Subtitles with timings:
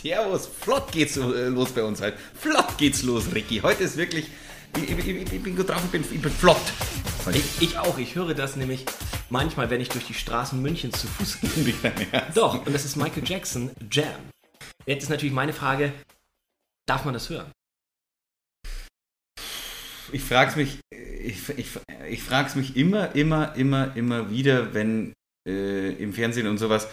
[0.00, 2.16] Servus, flott geht's äh, los bei uns heute.
[2.34, 3.60] Flott geht's los, Ricky.
[3.60, 4.28] Heute ist wirklich,
[4.76, 6.60] ich, ich, ich, bin gut drauf, ich bin, ich bin flott.
[7.32, 8.84] Ich, ich, auch, ich höre das nämlich
[9.28, 11.74] manchmal, wenn ich durch die Straßen Münchens zu Fuß gehe.
[12.34, 14.30] Doch, und das ist Michael Jackson, Jam.
[14.86, 15.92] Jetzt ist natürlich meine Frage,
[16.86, 17.50] darf man das hören?
[20.12, 21.66] Ich frag's mich, ich, ich,
[22.08, 25.12] ich frag's mich immer, immer, immer, immer wieder, wenn
[25.46, 26.88] äh, im Fernsehen und sowas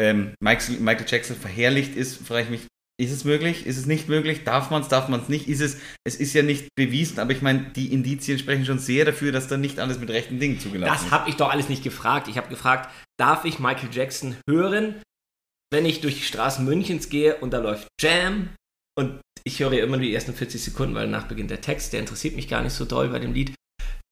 [0.00, 2.60] ähm, Michael, Jackson verherrlicht ist, frage ich mich,
[3.00, 3.64] ist es möglich?
[3.64, 4.42] Ist es nicht möglich?
[4.42, 4.88] Darf man es?
[4.88, 5.48] Darf man es nicht?
[5.48, 5.78] Ist es?
[6.04, 9.46] Es ist ja nicht bewiesen, aber ich meine, die Indizien sprechen schon sehr dafür, dass
[9.46, 11.10] da nicht alles mit rechten Dingen zugelassen Das ist.
[11.12, 12.26] habe ich doch alles nicht gefragt.
[12.26, 14.96] Ich habe gefragt, darf ich Michael Jackson hören,
[15.72, 18.48] wenn ich durch die Straßen Münchens gehe und da läuft Jam
[18.98, 21.92] und ich höre ja immer nur die ersten 40 Sekunden, weil danach beginnt der Text,
[21.92, 23.54] der interessiert mich gar nicht so doll bei dem Lied,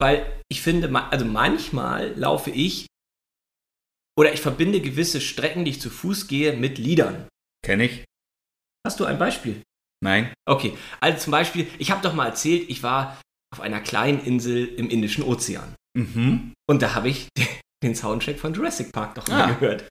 [0.00, 2.86] weil ich finde, also manchmal laufe ich
[4.18, 7.28] oder ich verbinde gewisse Strecken, die ich zu Fuß gehe, mit Liedern.
[7.64, 8.04] Kenn ich?
[8.86, 9.62] Hast du ein Beispiel?
[10.02, 10.32] Nein.
[10.48, 13.20] Okay, also zum Beispiel, ich habe doch mal erzählt, ich war
[13.52, 15.74] auf einer kleinen Insel im Indischen Ozean.
[15.96, 16.52] Mhm.
[16.68, 17.28] Und da habe ich
[17.82, 19.46] den Soundtrack von Jurassic Park doch Ah.
[19.48, 19.88] mal gehört.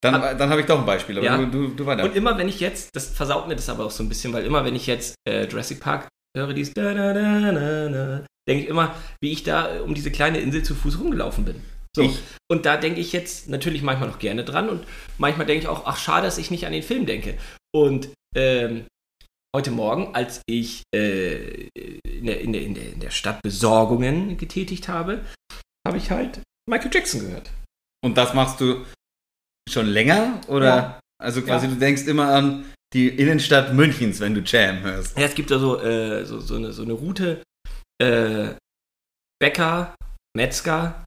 [0.00, 1.36] Dann, dann habe ich doch ein Beispiel, aber Ja.
[1.36, 2.04] du, du, du weiter.
[2.04, 4.44] Und immer wenn ich jetzt, das versaut mir das aber auch so ein bisschen, weil
[4.46, 8.62] immer wenn ich jetzt äh, Jurassic Park höre, dieses da da da da da, denke
[8.62, 11.62] ich immer, wie ich da um diese kleine Insel zu Fuß rumgelaufen bin.
[11.98, 12.04] So.
[12.04, 12.18] Ich-
[12.50, 14.86] Und da denke ich jetzt natürlich manchmal noch gerne dran und
[15.18, 17.36] manchmal denke ich auch, ach schade, dass ich nicht an den Film denke.
[17.74, 18.86] Und ähm,
[19.54, 25.24] heute Morgen, als ich äh, in, der, in, der, in, der, Stadt Besorgungen getätigt habe,
[25.86, 27.50] habe ich halt Michael Jackson gehört.
[28.02, 28.84] Und das machst du
[29.68, 30.40] schon länger?
[30.48, 30.66] Oder?
[30.66, 31.00] Ja.
[31.22, 31.72] Also quasi, Ja.
[31.72, 35.18] du denkst immer an die Innenstadt Münchens, wenn du Jam hörst.
[35.18, 37.42] Ja, es gibt da so, äh, so, so, eine, so eine Route.
[38.00, 38.54] Äh,
[39.40, 39.94] Bäcker,
[40.36, 41.04] Metzger,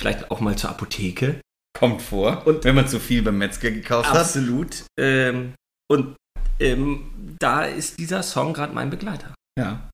[0.00, 1.40] vielleicht auch mal zur Apotheke.
[1.78, 2.46] Kommt vor.
[2.46, 4.18] Und- wenn man zu viel beim Metzger gekauft hat.
[4.18, 4.84] Absolut.
[4.98, 5.54] Ähm,
[5.88, 6.16] und
[6.58, 9.34] ähm, da ist dieser Song gerade mein Begleiter.
[9.58, 9.88] Ja.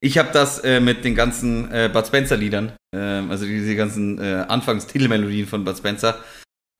[0.00, 4.18] Ich habe das äh, mit den ganzen äh, Bud Spencer Liedern, ähm, also diese ganzen
[4.18, 6.18] äh, Anfangstitelmelodien von Bud Spencer,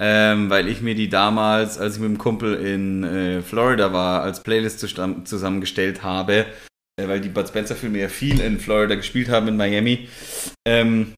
[0.01, 4.23] ähm, weil ich mir die damals, als ich mit dem Kumpel in äh, Florida war,
[4.23, 6.47] als Playlist zusammengestellt habe,
[7.01, 10.09] äh, weil die Bud Spencer Filme ja viel in Florida gespielt haben, in Miami.
[10.67, 11.15] Ähm,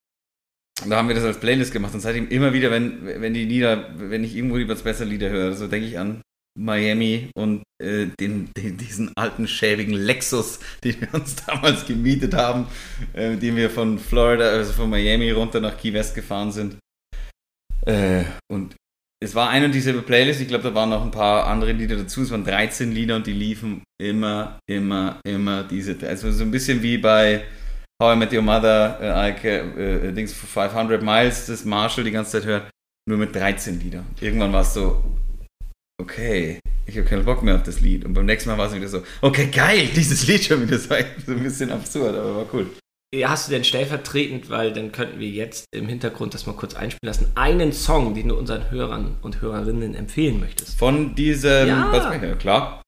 [0.87, 3.91] da haben wir das als Playlist gemacht und seitdem immer wieder, wenn, wenn die Lieder,
[3.97, 6.23] wenn ich irgendwo Bud Spencer Lieder höre, so denke ich an
[6.59, 12.67] Miami und äh, den, den, diesen alten schäbigen Lexus, den wir uns damals gemietet haben,
[13.13, 16.77] äh, dem wir von Florida, also von Miami runter nach Key West gefahren sind.
[17.87, 18.75] Äh, und
[19.21, 22.23] es war eine dieser Playlists, ich glaube, da waren noch ein paar andere Lieder dazu.
[22.23, 25.97] Es waren 13 Lieder und die liefen immer, immer, immer diese.
[26.07, 27.45] Also so ein bisschen wie bei
[28.01, 32.05] How I Met Your Mother, äh, I Ca- äh, Dings for 500 Miles, das Marshall
[32.05, 32.71] die ganze Zeit hört,
[33.09, 34.07] nur mit 13 Liedern.
[34.21, 35.03] Irgendwann war es so,
[36.01, 38.05] okay, ich habe keinen Bock mehr auf das Lied.
[38.05, 40.95] Und beim nächsten Mal war es wieder so, okay, geil, dieses Lied schon wieder so,
[41.27, 42.67] so ein bisschen absurd, aber war cool.
[43.25, 47.09] Hast du denn stellvertretend, weil dann könnten wir jetzt im Hintergrund das mal kurz einspielen
[47.13, 50.79] lassen, einen Song, den du unseren Hörern und Hörerinnen empfehlen möchtest?
[50.79, 51.89] Von diesem, Ja.
[51.91, 52.83] was, ja, klar.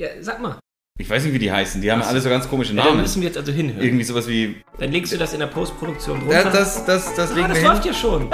[0.00, 0.58] Ja, sag mal.
[1.02, 1.82] Ich weiß nicht, wie die heißen.
[1.82, 2.08] Die haben so.
[2.08, 3.00] alle so ganz komische Ja, dann Namen.
[3.02, 3.82] müssen wir jetzt also hinhören.
[3.82, 4.62] Irgendwie sowas wie.
[4.78, 6.32] Dann legst du das in der Postproduktion runter.
[6.32, 7.92] Ja, das, das, das ah, legen das wir läuft hin.
[7.92, 8.30] ja schon.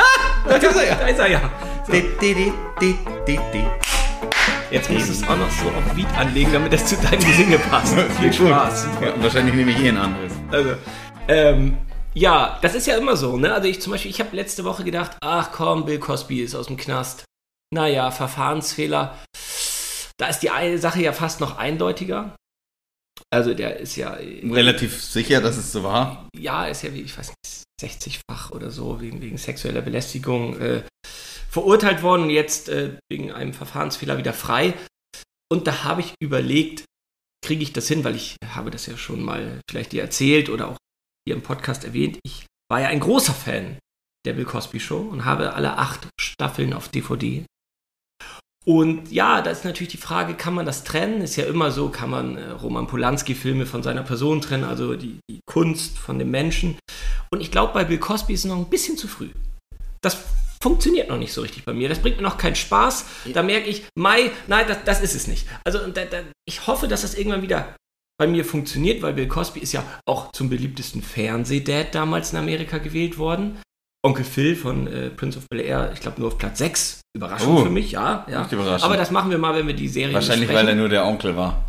[0.46, 0.94] Da ist er ja.
[1.00, 1.50] Da ist er ja.
[1.86, 1.92] So.
[1.92, 2.94] Di, di, di, di,
[3.26, 3.64] di, di.
[4.70, 7.58] Jetzt musst du es auch noch so auf Beat anlegen, damit das zu deinem Gesinge
[7.58, 7.94] passt.
[8.20, 8.86] Viel Spaß.
[9.00, 10.32] Ja, und wahrscheinlich nehme ich eh ein anderes.
[10.50, 10.74] Also,
[11.26, 11.78] ähm,
[12.12, 13.54] ja, das ist ja immer so, ne?
[13.54, 16.66] Also ich zum Beispiel, ich habe letzte Woche gedacht, ach komm, Bill Cosby ist aus
[16.66, 17.24] dem Knast.
[17.72, 19.16] Naja, Verfahrensfehler.
[20.18, 22.34] Da ist die Sache ja fast noch eindeutiger.
[23.30, 26.28] Also der ist ja, Relativ sicher, dass es so war.
[26.36, 30.82] ja, ist ja wie, ich weiß nicht, 60-fach oder so, wegen, wegen sexueller Belästigung äh,
[31.48, 34.74] verurteilt worden und jetzt äh, wegen einem Verfahrensfehler wieder frei.
[35.50, 36.84] Und da habe ich überlegt,
[37.44, 40.68] kriege ich das hin, weil ich habe das ja schon mal vielleicht dir erzählt oder
[40.68, 40.76] auch
[41.26, 42.18] hier im Podcast erwähnt.
[42.24, 43.78] Ich war ja ein großer Fan
[44.26, 47.44] der Bill Cosby Show und habe alle acht Staffeln auf DVD.
[48.68, 51.22] Und ja, da ist natürlich die Frage, kann man das trennen?
[51.22, 55.20] Ist ja immer so, kann man äh, Roman Polanski-Filme von seiner Person trennen, also die,
[55.30, 56.76] die Kunst von dem Menschen.
[57.30, 59.30] Und ich glaube, bei Bill Cosby ist es noch ein bisschen zu früh.
[60.02, 60.18] Das
[60.62, 61.88] funktioniert noch nicht so richtig bei mir.
[61.88, 63.06] Das bringt mir noch keinen Spaß.
[63.32, 65.46] Da merke ich, Mai, nein, das, das ist es nicht.
[65.64, 67.74] Also da, da, ich hoffe, dass das irgendwann wieder
[68.18, 72.76] bei mir funktioniert, weil Bill Cosby ist ja auch zum beliebtesten Fernsehdad damals in Amerika
[72.76, 73.56] gewählt worden.
[74.06, 77.00] Onkel Phil von äh, Prince of Bel Air, ich glaube nur auf Platz 6.
[77.16, 77.64] Überraschung Oh.
[77.64, 78.24] für mich, ja.
[78.30, 78.48] ja.
[78.82, 81.36] Aber das machen wir mal, wenn wir die Serie Wahrscheinlich, weil er nur der Onkel
[81.36, 81.64] war.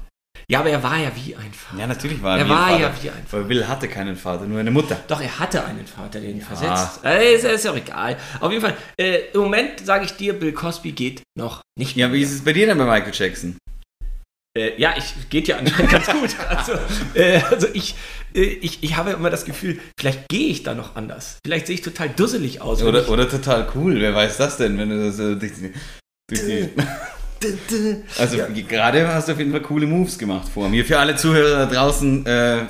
[0.47, 1.79] Ja, aber er war ja wie ein Vater.
[1.79, 2.79] Ja, natürlich war er Er wie ein war Vater.
[2.81, 3.43] ja wie ein Vater.
[3.43, 4.99] Weil Will hatte keinen Vater, nur eine Mutter.
[5.07, 7.03] Doch, er hatte einen Vater, den versetzt.
[7.03, 8.17] Äh, ist, ist ja auch egal.
[8.39, 11.95] Auf jeden Fall, äh, im Moment sage ich dir, Bill Cosby geht noch nicht.
[11.97, 13.57] Ja, wie ist es bei dir denn bei Michael Jackson?
[14.57, 16.35] Äh, ja, ich geht ja anscheinend ganz gut.
[16.47, 16.73] Also,
[17.13, 17.95] äh, also ich,
[18.33, 21.37] äh, ich, ich habe immer das Gefühl, vielleicht gehe ich da noch anders.
[21.45, 22.81] Vielleicht sehe ich total dusselig aus.
[22.81, 25.73] Oder, ich, oder total cool, wer weiß das denn, wenn du so durch die,
[26.29, 26.69] durch die
[28.17, 28.47] Also ja.
[28.47, 30.83] gerade hast du auf jeden Fall coole Moves gemacht vor mir.
[30.83, 32.65] Für alle Zuhörer da draußen, äh,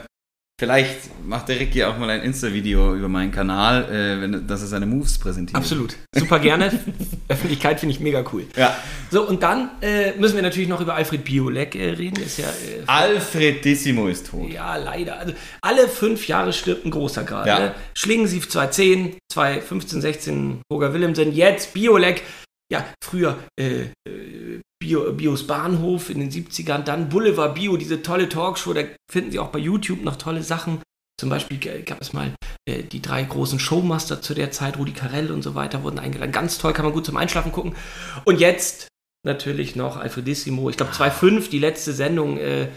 [0.60, 4.68] vielleicht macht der Ricky auch mal ein Insta-Video über meinen Kanal, äh, wenn, dass er
[4.68, 5.56] seine Moves präsentiert.
[5.56, 5.96] Absolut.
[6.14, 6.78] Super gerne.
[7.30, 8.46] Öffentlichkeit finde ich mega cool.
[8.58, 8.76] Ja.
[9.10, 12.22] So, und dann äh, müssen wir natürlich noch über Alfred Biolek äh, reden.
[12.22, 14.52] Ist ja, äh, Alfredissimo ist tot.
[14.52, 15.18] Ja, leider.
[15.18, 17.50] Also alle fünf Jahre stirbt ein großer gerade.
[17.50, 17.60] Ja.
[17.60, 17.76] Ne?
[17.94, 22.24] Schlingensief 2010, 2015, 16 Roger Willemsen, jetzt Biolek
[22.72, 28.30] ja, früher äh, äh, Bio, Bios Bahnhof in den 70ern, dann Boulevard Bio, diese tolle
[28.30, 30.80] Talkshow, da finden Sie auch bei YouTube noch tolle Sachen.
[31.20, 32.34] Zum Beispiel gab es mal
[32.66, 36.32] äh, die drei großen Showmaster zu der Zeit, Rudi Carell und so weiter, wurden eingeladen.
[36.32, 37.76] Ganz toll, kann man gut zum Einschlafen gucken.
[38.24, 38.88] Und jetzt
[39.26, 42.70] natürlich noch Alfredissimo, ich glaube 2.5, die letzte Sendung, äh,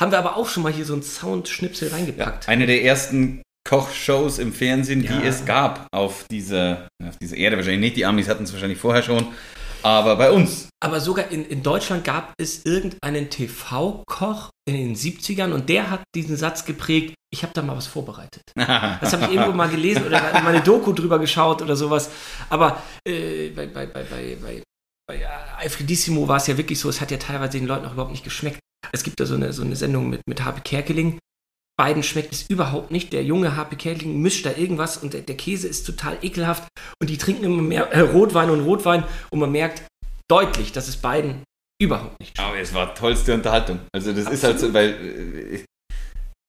[0.00, 2.44] haben wir aber auch schon mal hier so einen Soundschnipsel reingepackt.
[2.44, 5.18] Ja, eine der ersten Kochshows im Fernsehen, ja.
[5.18, 7.56] die es gab auf dieser, auf dieser Erde.
[7.56, 9.26] Wahrscheinlich nicht, die Amis hatten es wahrscheinlich vorher schon,
[9.82, 10.68] aber bei uns.
[10.80, 16.02] Aber sogar in, in Deutschland gab es irgendeinen TV-Koch in den 70ern und der hat
[16.14, 18.42] diesen Satz geprägt, ich habe da mal was vorbereitet.
[18.54, 22.10] Das habe ich irgendwo mal gelesen oder mal eine Doku drüber geschaut oder sowas.
[22.48, 24.62] Aber äh, bei, bei, bei, bei,
[25.06, 25.28] bei,
[25.58, 28.24] Alfredissimo war es ja wirklich so, es hat ja teilweise den Leuten auch überhaupt nicht
[28.24, 28.60] geschmeckt.
[28.92, 31.18] Es gibt da so eine, so eine Sendung mit, mit Harpe Kerkeling,
[31.78, 33.12] beiden schmeckt es überhaupt nicht.
[33.12, 36.68] Der junge HP Kerling mischt da irgendwas und der, der, Käse ist total ekelhaft
[37.00, 39.82] und die trinken immer mehr äh, Rotwein und Rotwein und man merkt
[40.28, 41.44] deutlich, dass es beiden
[41.80, 42.48] überhaupt nicht schmeckt.
[42.50, 43.78] Aber es war tollste Unterhaltung.
[43.94, 44.34] Also das Absolut.
[44.34, 45.64] ist halt so, weil äh,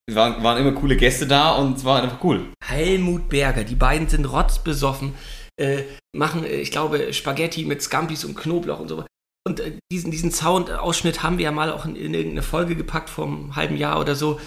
[0.09, 2.47] es waren, waren immer coole Gäste da und es war einfach cool.
[2.63, 5.13] Helmut Berger, die beiden sind rotzbesoffen,
[5.61, 5.83] äh,
[6.15, 9.05] machen, äh, ich glaube, Spaghetti mit Scampis und Knoblauch und so.
[9.47, 13.11] Und äh, diesen, diesen Sound-Ausschnitt haben wir ja mal auch in, in irgendeine Folge gepackt
[13.11, 14.39] vor einem halben Jahr oder so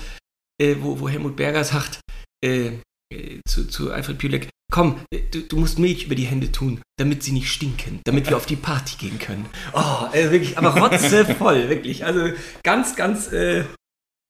[0.60, 2.00] äh, wo, wo Helmut Berger sagt
[2.44, 2.78] äh,
[3.12, 6.82] äh zu, zu Alfred Pülek, komm, äh, du, du, musst Milch über die Hände tun,
[6.98, 9.46] damit sie nicht stinken, damit wir auf die Party gehen können.
[9.72, 12.04] Oh, äh, wirklich, aber rotzevoll, wirklich.
[12.04, 12.30] Also
[12.62, 13.64] ganz, ganz äh,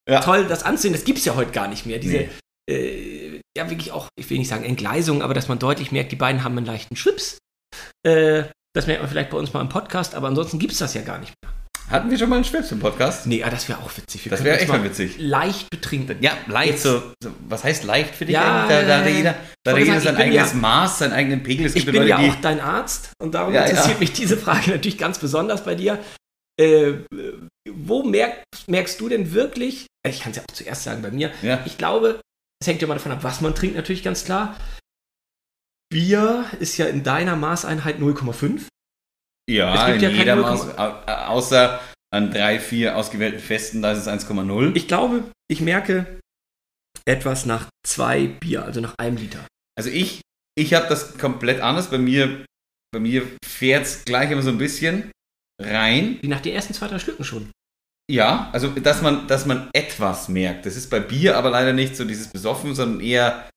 [0.08, 0.20] ja.
[0.20, 0.94] toll, das anzusehen.
[0.94, 1.98] Das gibt es ja heute gar nicht mehr.
[1.98, 2.28] Diese,
[2.68, 3.40] nee.
[3.56, 6.44] ja, wirklich auch, ich will nicht sagen Entgleisung, aber dass man deutlich merkt, die beiden
[6.44, 7.38] haben einen leichten Schwips.
[8.04, 11.02] Das merkt man vielleicht bei uns mal im Podcast, aber ansonsten gibt es das ja
[11.02, 11.52] gar nicht mehr.
[11.92, 13.26] Hatten wir schon mal einen Schwips im Podcast?
[13.26, 14.24] Nee, ah, das wäre auch witzig.
[14.24, 15.18] Wir das wäre echt mal witzig.
[15.18, 16.16] Leicht betrinken.
[16.22, 16.78] Ja, leicht.
[16.78, 18.32] So, so, was heißt leicht für dich?
[18.32, 21.66] Ja, da, da, da jeder, da jeder sein eigenes ja, Maß, seinen eigenen Pegel.
[21.66, 24.70] Es ich bin Leute, ja auch dein Arzt und darum ja, interessiert mich diese Frage
[24.70, 25.98] natürlich ganz besonders bei dir.
[26.58, 26.94] Äh,
[27.70, 31.30] wo merk, merkst du denn wirklich, ich kann es ja auch zuerst sagen bei mir,
[31.66, 32.22] ich glaube,
[32.62, 34.56] es hängt ja mal davon ab, was man trinkt, natürlich ganz klar.
[35.90, 38.62] Bier ist ja in deiner Maßeinheit 0,5.
[39.50, 41.80] Ja, in ja jeder Maß, außer
[42.12, 44.76] an drei, vier ausgewählten Festen, da ist es 1,0.
[44.76, 46.20] Ich glaube, ich merke
[47.04, 49.44] etwas nach zwei Bier, also nach einem Liter.
[49.76, 50.20] Also ich,
[50.56, 51.90] ich habe das komplett anders.
[51.90, 52.44] Bei mir,
[52.92, 55.10] bei mir fährt es gleich immer so ein bisschen
[55.60, 56.18] rein.
[56.20, 57.50] Wie nach den ersten zwei, drei Schlücken schon.
[58.10, 60.66] Ja, also dass man, dass man etwas merkt.
[60.66, 63.48] Das ist bei Bier aber leider nicht so dieses Besoffen, sondern eher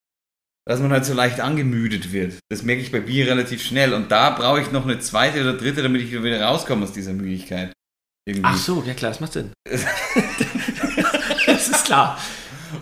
[0.68, 2.40] dass man halt so leicht angemüdet wird.
[2.50, 3.94] Das merke ich bei Bier relativ schnell.
[3.94, 7.14] Und da brauche ich noch eine zweite oder dritte, damit ich wieder rauskomme aus dieser
[7.14, 7.72] Müdigkeit.
[8.28, 8.48] Irgendwie.
[8.48, 9.52] Ach so, ja klar, das macht Sinn.
[11.46, 12.20] das ist klar.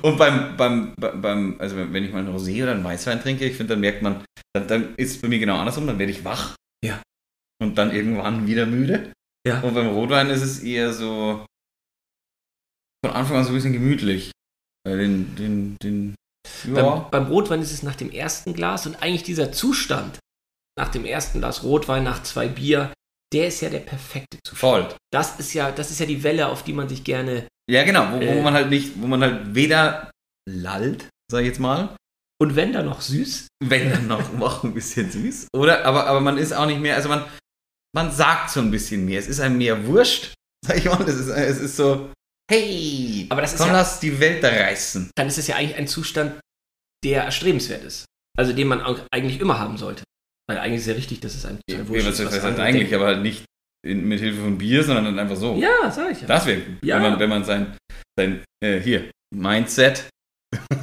[0.02, 3.58] Und beim, beim, beim, also wenn ich mal ein Rosé oder einen Weißwein trinke, ich
[3.58, 6.24] finde, dann merkt man, dann, dann ist es bei mir genau andersrum, dann werde ich
[6.24, 6.56] wach.
[6.84, 7.02] Ja.
[7.62, 9.12] Und dann irgendwann wieder müde.
[9.46, 9.60] Ja.
[9.60, 11.46] Und beim Rotwein ist es eher so
[13.06, 14.32] von Anfang an so ein bisschen gemütlich.
[14.88, 16.16] Den, den, den
[16.66, 16.74] ja.
[16.74, 20.20] Beim, beim, Rotwein ist es nach dem ersten Glas und eigentlich dieser Zustand
[20.78, 22.94] nach dem ersten Glas Rotwein, nach zwei Bier,
[23.34, 24.60] der ist ja der perfekte Zustand.
[24.60, 24.96] Voll.
[25.12, 27.48] Das ist ja, das ist ja die Welle, auf die man sich gerne.
[27.70, 30.12] Ja, genau, wo, äh, wo man halt nicht, wo man halt weder
[30.50, 31.96] lallt, sag ich jetzt mal.
[32.42, 33.48] Und wenn dann noch süß.
[33.64, 35.48] Wenn dann noch, noch ein bisschen süß.
[35.56, 35.86] Oder?
[35.86, 37.24] Aber, aber man ist auch nicht mehr, also man,
[37.96, 39.20] man sagt so ein bisschen mehr.
[39.20, 40.34] Es ist einem mehr wurscht,
[40.66, 41.02] sag ich mal.
[41.04, 42.12] Es ist, es ist so,
[42.54, 45.10] Hey, aber das komm, ja, lass die Welt da reißen.
[45.16, 46.40] Dann ist es ja eigentlich ein Zustand,
[47.04, 48.06] der erstrebenswert ist.
[48.38, 48.82] Also den man
[49.12, 50.04] eigentlich immer haben sollte.
[50.48, 52.20] Weil eigentlich ist es ja richtig, dass es ein ja, Wurscht ist.
[52.20, 52.96] Das heißt eigentlich, denken.
[52.96, 53.46] aber nicht
[53.86, 55.56] in, mit Hilfe von Bier, sondern dann einfach so.
[55.56, 56.28] Ja, sag ich ja.
[56.28, 56.96] Das wäre, ja.
[56.96, 57.76] wenn man, wenn man sein,
[58.18, 60.10] sein äh, hier, Mindset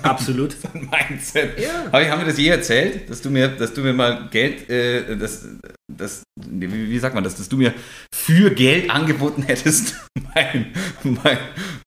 [0.03, 0.57] Absolut.
[0.75, 1.59] Mindset.
[1.59, 1.93] Ja.
[1.93, 4.69] Habe ich, hab mir das je erzählt, dass du mir, dass du mir mal Geld,
[4.69, 5.47] äh, das,
[5.89, 7.75] das, wie, wie, sagt man das, dass du mir
[8.15, 9.95] für Geld angeboten hättest,
[10.35, 10.73] mein,
[11.03, 11.39] mein,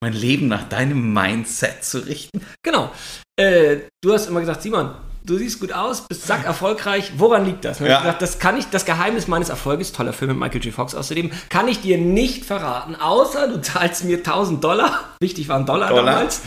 [0.02, 2.42] mein Leben nach deinem Mindset zu richten?
[2.64, 2.92] Genau.
[3.40, 4.92] Äh, du hast immer gesagt, Simon,
[5.26, 7.14] du siehst gut aus, bist sack erfolgreich.
[7.18, 7.80] Woran liegt das?
[7.80, 8.00] Ja.
[8.00, 10.74] Gesagt, das kann ich, das Geheimnis meines Erfolges, toller Film mit Michael J.
[10.74, 15.16] Fox außerdem, kann ich dir nicht verraten, außer du zahlst mir 1000 Dollar.
[15.20, 16.14] Wichtig waren Dollar, Dollar.
[16.14, 16.42] damals.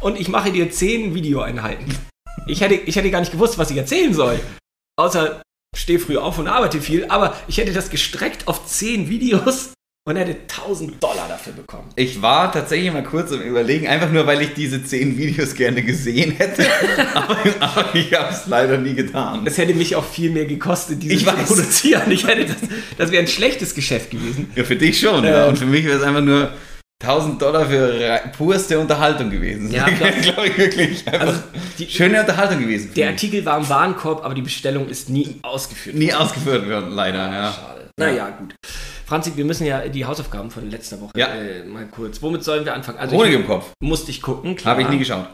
[0.00, 1.86] Und ich mache dir 10 Videoeinheiten.
[2.46, 4.38] Ich hätte, ich hätte gar nicht gewusst, was ich erzählen soll.
[4.96, 5.42] Außer
[5.76, 9.72] stehe früh auf und arbeite viel, aber ich hätte das gestreckt auf 10 Videos
[10.08, 11.90] und hätte 1000 Dollar dafür bekommen.
[11.96, 15.82] Ich war tatsächlich mal kurz im Überlegen, einfach nur, weil ich diese 10 Videos gerne
[15.82, 16.64] gesehen hätte.
[17.14, 19.44] aber, aber, ich habe es leider nie getan.
[19.44, 22.10] Das hätte mich auch viel mehr gekostet, diese zu produzieren.
[22.10, 22.56] Ich hätte das,
[22.96, 24.50] das wäre ein schlechtes Geschäft gewesen.
[24.54, 25.24] Ja, für dich schon.
[25.24, 25.46] Ähm, ja.
[25.46, 26.52] Und für mich wäre es einfach nur
[27.00, 29.70] 1000 Dollar für purste Unterhaltung gewesen.
[29.70, 29.84] Ja,
[30.22, 31.12] glaube ich wirklich.
[31.12, 31.40] Also
[31.78, 32.92] die, schöne Unterhaltung gewesen.
[32.94, 33.14] Der mich.
[33.14, 36.04] Artikel war im Warenkorb, aber die Bestellung ist nie ausgeführt worden.
[36.04, 37.32] Nie ausgeführt worden, leider.
[37.32, 37.52] Ja.
[37.52, 37.90] Schade.
[37.98, 38.54] Naja, gut.
[39.06, 41.28] Franzi, wir müssen ja die Hausaufgaben von letzter Woche ja.
[41.28, 42.20] äh, mal kurz.
[42.20, 42.98] Womit sollen wir anfangen?
[42.98, 43.70] Also Honig im Kopf.
[43.80, 44.72] Musste ich gucken, klar.
[44.72, 45.28] Habe ich nie geschaut.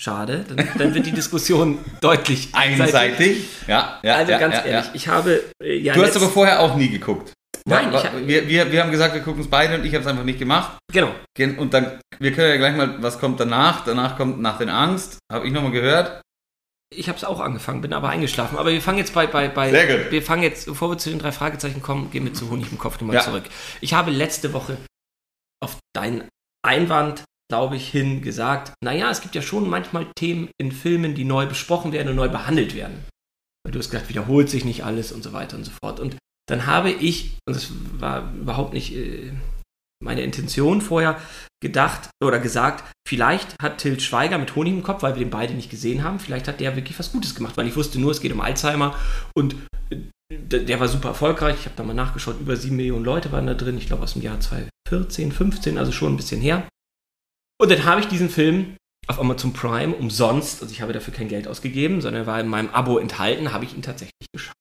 [0.00, 3.44] Schade, dann, dann wird die Diskussion deutlich einseitig.
[3.66, 4.14] Ja, ja.
[4.14, 5.92] Also ja, ganz ja, ehrlich, ich habe äh, ja.
[5.92, 7.32] Du hast aber vorher auch nie geguckt.
[7.70, 10.06] Nein, ja, wir, wir, wir haben gesagt, wir gucken es beide und ich habe es
[10.06, 10.78] einfach nicht gemacht.
[10.92, 11.14] Genau.
[11.58, 13.84] Und dann, wir können ja gleich mal, was kommt danach?
[13.84, 15.18] Danach kommt nach den Angst.
[15.32, 16.20] Habe ich nochmal gehört.
[16.92, 18.58] Ich habe es auch angefangen, bin aber eingeschlafen.
[18.58, 20.10] Aber wir fangen jetzt bei, bei, bei Sehr gut.
[20.10, 22.78] wir fangen jetzt, bevor wir zu den drei Fragezeichen kommen, gehen wir zu Honig im
[22.78, 23.22] Kopf nochmal ja.
[23.22, 23.44] zurück.
[23.80, 24.76] Ich habe letzte Woche
[25.62, 26.28] auf deinen
[26.66, 31.24] Einwand, glaube ich, hin gesagt, naja, es gibt ja schon manchmal Themen in Filmen, die
[31.24, 33.04] neu besprochen werden und neu behandelt werden.
[33.64, 36.00] Weil du hast gesagt, wiederholt sich nicht alles und so weiter und so fort.
[36.00, 36.16] Und
[36.50, 39.32] dann habe ich, und das war überhaupt nicht äh,
[40.02, 41.20] meine Intention vorher,
[41.62, 45.54] gedacht oder gesagt, vielleicht hat Til Schweiger mit Honig im Kopf, weil wir den beide
[45.54, 48.20] nicht gesehen haben, vielleicht hat der wirklich was Gutes gemacht, weil ich wusste nur, es
[48.20, 48.96] geht um Alzheimer
[49.34, 49.56] und
[49.90, 49.98] äh,
[50.30, 51.56] der war super erfolgreich.
[51.58, 54.14] Ich habe da mal nachgeschaut, über sieben Millionen Leute waren da drin, ich glaube aus
[54.14, 56.66] dem Jahr 2014, 15, also schon ein bisschen her.
[57.60, 58.76] Und dann habe ich diesen Film
[59.06, 62.48] auf Amazon Prime umsonst, also ich habe dafür kein Geld ausgegeben, sondern er war in
[62.48, 64.54] meinem Abo enthalten, habe ich ihn tatsächlich geschaut.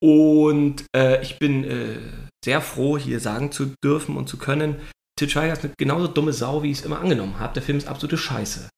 [0.00, 1.98] Und äh, ich bin äh,
[2.44, 4.76] sehr froh, hier sagen zu dürfen und zu können,
[5.18, 7.54] T'Challa ist eine genauso dumme Sau, wie ich es immer angenommen habe.
[7.54, 8.68] Der Film ist absolute Scheiße.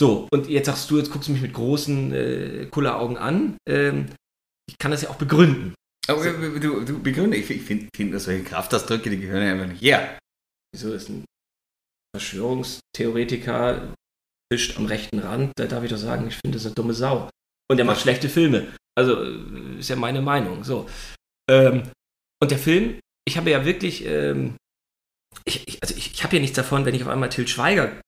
[0.00, 3.56] So, und jetzt sagst du, jetzt guckst du mich mit großen äh, Kulleraugen an.
[3.68, 4.06] Ähm,
[4.68, 5.74] ich kann das ja auch begründen.
[6.08, 6.30] Aber so.
[6.32, 10.18] du, du begründe, ich finde, find, solche Kraftausdrücke, die gehören ja einfach nicht her.
[10.72, 11.24] Wieso ist ein
[12.16, 13.94] Verschwörungstheoretiker
[14.50, 15.52] fischt am rechten Rand?
[15.56, 17.28] Da darf ich doch sagen, ich finde, das ist eine dumme Sau.
[17.70, 18.72] Und er macht schlechte Filme.
[18.98, 20.64] Also äh, ist ja meine Meinung.
[20.64, 20.88] So.
[21.50, 21.90] Ähm,
[22.42, 24.56] und der Film, ich habe ja wirklich, ähm,
[25.44, 28.00] ich, ich, also ich, ich habe ja nichts davon, wenn ich auf einmal Til Schweiger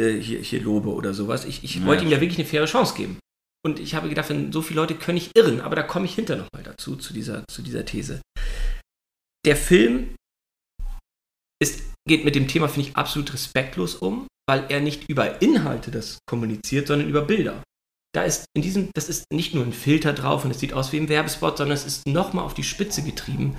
[0.00, 1.44] äh, hier, hier lobe oder sowas.
[1.44, 1.84] Ich, ich ja.
[1.84, 3.18] wollte ihm ja wirklich eine faire Chance geben.
[3.64, 6.14] Und ich habe gedacht, wenn so viele Leute können nicht irren, aber da komme ich
[6.14, 8.20] hinter nochmal dazu, zu dieser, zu dieser These.
[9.46, 10.16] Der Film
[11.62, 15.92] ist, geht mit dem Thema, finde ich, absolut respektlos um, weil er nicht über Inhalte
[15.92, 17.62] das kommuniziert, sondern über Bilder
[18.14, 20.92] da ist in diesem, das ist nicht nur ein Filter drauf und es sieht aus
[20.92, 23.56] wie ein Werbespot, sondern es ist nochmal auf die Spitze getrieben.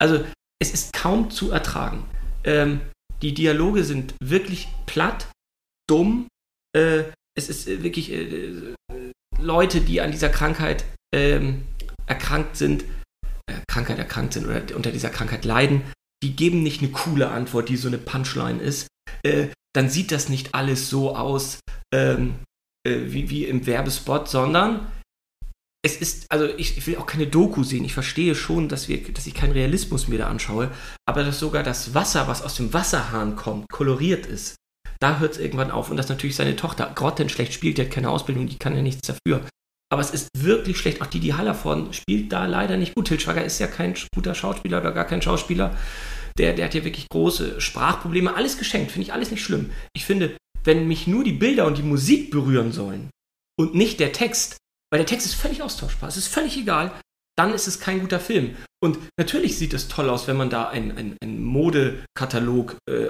[0.00, 0.24] Also
[0.60, 2.08] es ist kaum zu ertragen.
[2.44, 2.80] Ähm,
[3.22, 5.28] die Dialoge sind wirklich platt,
[5.88, 6.28] dumm.
[6.74, 7.04] Äh,
[7.36, 8.74] es ist äh, wirklich äh, äh,
[9.38, 11.66] Leute, die an dieser Krankheit ähm,
[12.06, 12.84] erkrankt sind,
[13.46, 15.82] äh, Krankheit erkrankt sind oder unter dieser Krankheit leiden,
[16.22, 18.86] die geben nicht eine coole Antwort, die so eine Punchline ist.
[19.22, 21.60] Äh, dann sieht das nicht alles so aus,
[21.94, 22.36] ähm,
[22.86, 24.90] äh, wie, wie im Werbespot, sondern
[25.82, 27.84] es ist, also ich, ich, will auch keine Doku sehen.
[27.84, 30.70] Ich verstehe schon, dass, wir, dass ich keinen Realismus mir da anschaue,
[31.06, 34.56] aber dass sogar das Wasser, was aus dem Wasserhahn kommt, koloriert ist.
[34.98, 35.90] Da hört es irgendwann auf.
[35.90, 39.06] Und dass natürlich seine Tochter grottenschlecht spielt, die hat keine Ausbildung, die kann ja nichts
[39.06, 39.46] dafür.
[39.90, 41.00] Aber es ist wirklich schlecht.
[41.00, 43.08] Auch die, die Hallervorden spielt da leider nicht gut.
[43.08, 45.76] Til Schwager ist ja kein guter Schauspieler oder gar kein Schauspieler.
[46.38, 48.34] Der, der hat ja wirklich große Sprachprobleme.
[48.34, 49.70] Alles geschenkt, finde ich alles nicht schlimm.
[49.94, 53.10] Ich finde, wenn mich nur die Bilder und die Musik berühren sollen
[53.58, 54.56] und nicht der Text,
[54.90, 56.92] weil der Text ist völlig austauschbar, es ist völlig egal,
[57.38, 58.56] dann ist es kein guter Film.
[58.82, 63.08] Und natürlich sieht es toll aus, wenn man da einen ein Modekatalog äh,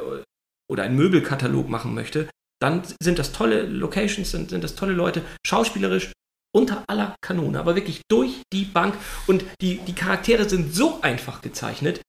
[0.71, 2.29] oder einen Möbelkatalog machen möchte.
[2.61, 6.13] Dann sind das tolle Locations, sind, sind das tolle Leute, schauspielerisch
[6.55, 8.95] unter aller Kanone, aber wirklich durch die Bank.
[9.27, 12.03] Und die, die Charaktere sind so einfach gezeichnet.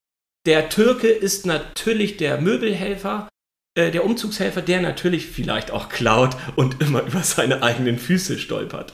[0.46, 3.30] Der Türke ist natürlich der Möbelhelfer,
[3.82, 8.94] äh, der Umzugshelfer, der natürlich vielleicht auch klaut und immer über seine eigenen Füße stolpert.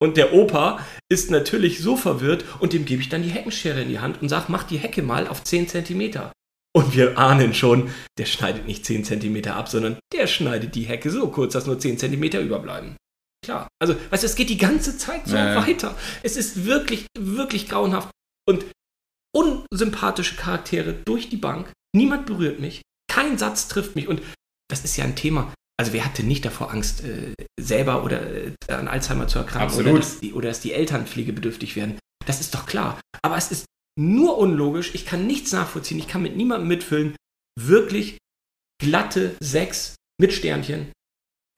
[0.00, 3.88] Und der Opa ist natürlich so verwirrt und dem gebe ich dann die Heckenschere in
[3.88, 6.30] die Hand und sage, mach die Hecke mal auf 10 cm.
[6.74, 11.10] Und wir ahnen schon, der schneidet nicht 10 cm ab, sondern der schneidet die Hecke
[11.10, 12.96] so kurz, dass nur 10 cm überbleiben.
[13.44, 13.68] Klar.
[13.80, 15.56] Also, weißt du, es geht die ganze Zeit so ja.
[15.56, 15.96] weiter.
[16.22, 18.10] Es ist wirklich, wirklich grauenhaft.
[18.48, 18.64] Und
[19.34, 21.72] unsympathische Charaktere durch die Bank.
[21.94, 22.82] Niemand berührt mich.
[23.12, 24.08] Kein Satz trifft mich.
[24.08, 24.22] Und
[24.70, 25.52] das ist ja ein Thema.
[25.78, 29.90] Also wer hatte nicht davor Angst, äh, selber oder äh, an Alzheimer zu erkranken Absolut.
[29.90, 31.98] oder dass, die, oder dass die Eltern pflegebedürftig werden?
[32.24, 32.98] Das ist doch klar.
[33.20, 33.66] Aber es ist
[33.98, 34.94] nur unlogisch.
[34.94, 35.98] Ich kann nichts nachvollziehen.
[35.98, 37.14] Ich kann mit niemandem mitfüllen.
[37.60, 38.16] Wirklich
[38.80, 40.90] glatte sechs mit Sternchen.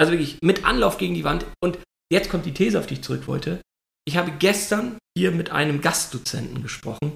[0.00, 1.46] Also wirklich mit Anlauf gegen die Wand.
[1.62, 1.78] Und
[2.10, 3.60] jetzt kommt die These, auf die ich zurück wollte.
[4.06, 7.14] Ich habe gestern hier mit einem Gastdozenten gesprochen.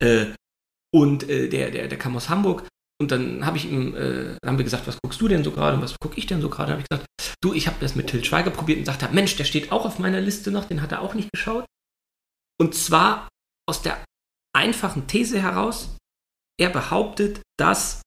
[0.00, 0.26] Äh,
[0.92, 2.66] und äh, der, der, der kam aus Hamburg.
[3.04, 5.76] Und dann habe ich ihm, äh, haben wir gesagt, was guckst du denn so gerade
[5.76, 6.72] und was gucke ich denn so gerade?
[6.72, 7.06] habe ich gesagt,
[7.42, 9.98] du, ich habe das mit Till Schweiger probiert und sagte, Mensch, der steht auch auf
[9.98, 11.66] meiner Liste noch, den hat er auch nicht geschaut.
[12.58, 13.28] Und zwar
[13.68, 14.02] aus der
[14.56, 15.98] einfachen These heraus,
[16.58, 18.00] er behauptet, dass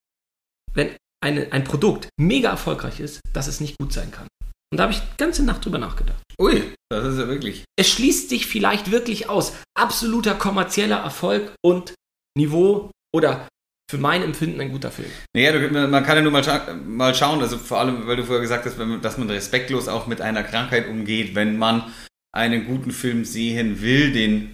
[0.74, 4.28] wenn eine, ein Produkt mega erfolgreich ist, dass es nicht gut sein kann.
[4.72, 6.24] Und da habe ich die ganze Nacht drüber nachgedacht.
[6.42, 7.66] Ui, das ist ja wirklich.
[7.78, 9.54] Es schließt sich vielleicht wirklich aus.
[9.78, 11.94] Absoluter kommerzieller Erfolg und
[12.36, 13.48] Niveau oder
[13.90, 15.10] für mein Empfinden ein guter Film.
[15.36, 18.24] Naja, du, man kann ja nur mal, scha mal schauen, also vor allem, weil du
[18.24, 21.84] vorher gesagt hast, man, dass man respektlos auch mit einer Krankheit umgeht, wenn man
[22.36, 24.54] einen guten Film sehen will, den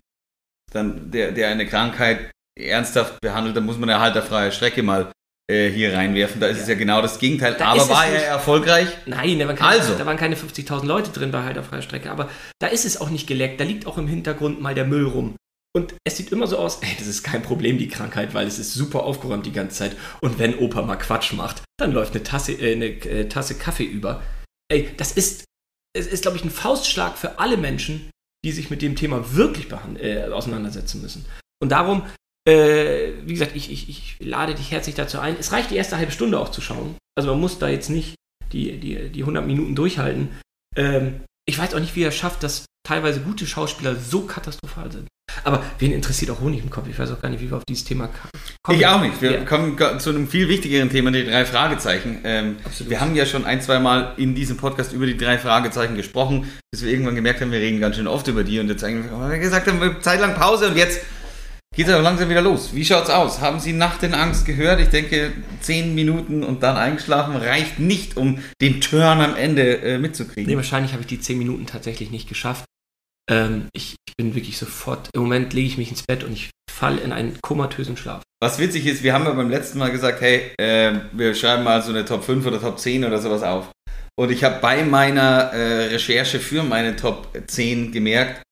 [0.72, 4.84] dann, der, der eine Krankheit ernsthaft behandelt, dann muss man ja halt der freie Strecke
[4.84, 5.12] mal
[5.52, 6.40] äh, hier reinwerfen.
[6.40, 7.56] Da ist es ja genau das Gegenteil.
[7.58, 8.88] Da Aber war er nicht- erfolgreich?
[9.08, 9.96] Nein, da waren keine, Also.
[9.96, 13.02] da waren keine 50.000 Leute drin bei Halt auf freier Strecke, aber da ist es
[13.02, 13.60] auch nicht geleckt.
[13.60, 15.36] Da liegt auch im Hintergrund mal der Müll rum.
[15.76, 18.60] Und es sieht immer so aus, ey, das ist kein Problem, die Krankheit, weil es
[18.60, 19.96] ist super aufgeräumt die ganze Zeit.
[20.22, 23.86] Und wenn Opa mal Quatsch macht, dann läuft eine Tasse, äh, eine äh, Tasse Kaffee
[23.86, 24.22] über.
[24.72, 25.46] Ey, das ist,
[25.98, 28.12] es ist, glaube ich, ein Faustschlag für alle Menschen,
[28.46, 29.68] die sich mit dem Thema wirklich
[30.00, 31.26] äh, auseinandersetzen müssen.
[31.60, 32.04] Und darum,
[32.48, 35.38] äh, wie gesagt, ich, ich, ich lade dich herzlich dazu ein.
[35.40, 36.98] Es reicht die erste halbe Stunde auch zu schauen.
[37.16, 38.16] Also man muss da jetzt nicht
[38.52, 40.30] die, die, die 100 Minuten durchhalten.
[40.76, 45.08] Ähm, ich weiß auch nicht, wie er schafft, dass teilweise gute Schauspieler so katastrophal sind.
[45.44, 46.88] Aber wen interessiert auch Honig im Kopf?
[46.90, 48.78] Ich weiß auch gar nicht, wie wir auf dieses Thema kommen.
[48.80, 49.22] Ich auch nicht.
[49.22, 49.44] Wir Ja.
[49.46, 52.20] kommen zu einem viel wichtigeren Thema, die drei Fragezeichen.
[52.24, 52.56] Ähm,
[52.88, 56.52] wir haben ja schon ein, zwei Mal in diesem Podcast über die drei Fragezeichen gesprochen,
[56.72, 59.12] bis wir irgendwann gemerkt haben, wir reden ganz schön oft über die und jetzt eigentlich
[59.12, 61.02] haben wir gesagt haben, wir Zeit lang Pause und jetzt
[61.76, 62.70] geht es aber langsam wieder los.
[62.74, 63.42] Wie schaut's aus?
[63.42, 64.80] Haben Sie Nacht in Angst gehört?
[64.80, 69.98] Ich denke, zehn Minuten und dann eingeschlafen reicht nicht, um den Turn am Ende äh,
[69.98, 70.46] mitzukriegen.
[70.50, 72.66] Nee, wahrscheinlich habe ich die 10 Minuten tatsächlich nicht geschafft.
[73.30, 76.52] Ähm, ich, ich bin wirklich sofort, im Moment lege ich mich ins Bett und ich
[76.70, 78.24] falle in einen komatösen Schlaf.
[78.42, 81.82] Was witzig ist, wir haben ja beim letzten Mal gesagt, hey, äh, wir schreiben mal
[81.82, 83.72] so eine Top 5 oder Top 10 oder sowas auf.
[84.20, 88.44] Und ich habe bei meiner äh, Recherche für meine Top 10 gemerkt,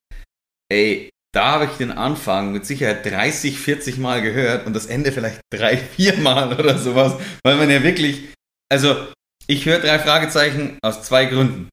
[0.70, 5.12] ey, da habe ich den Anfang mit Sicherheit 30, 40 Mal gehört und das Ende
[5.12, 8.28] vielleicht drei, vier Mal oder sowas, weil man ja wirklich,
[8.70, 8.96] also
[9.46, 11.68] ich höre drei Fragezeichen aus zwei Gründen.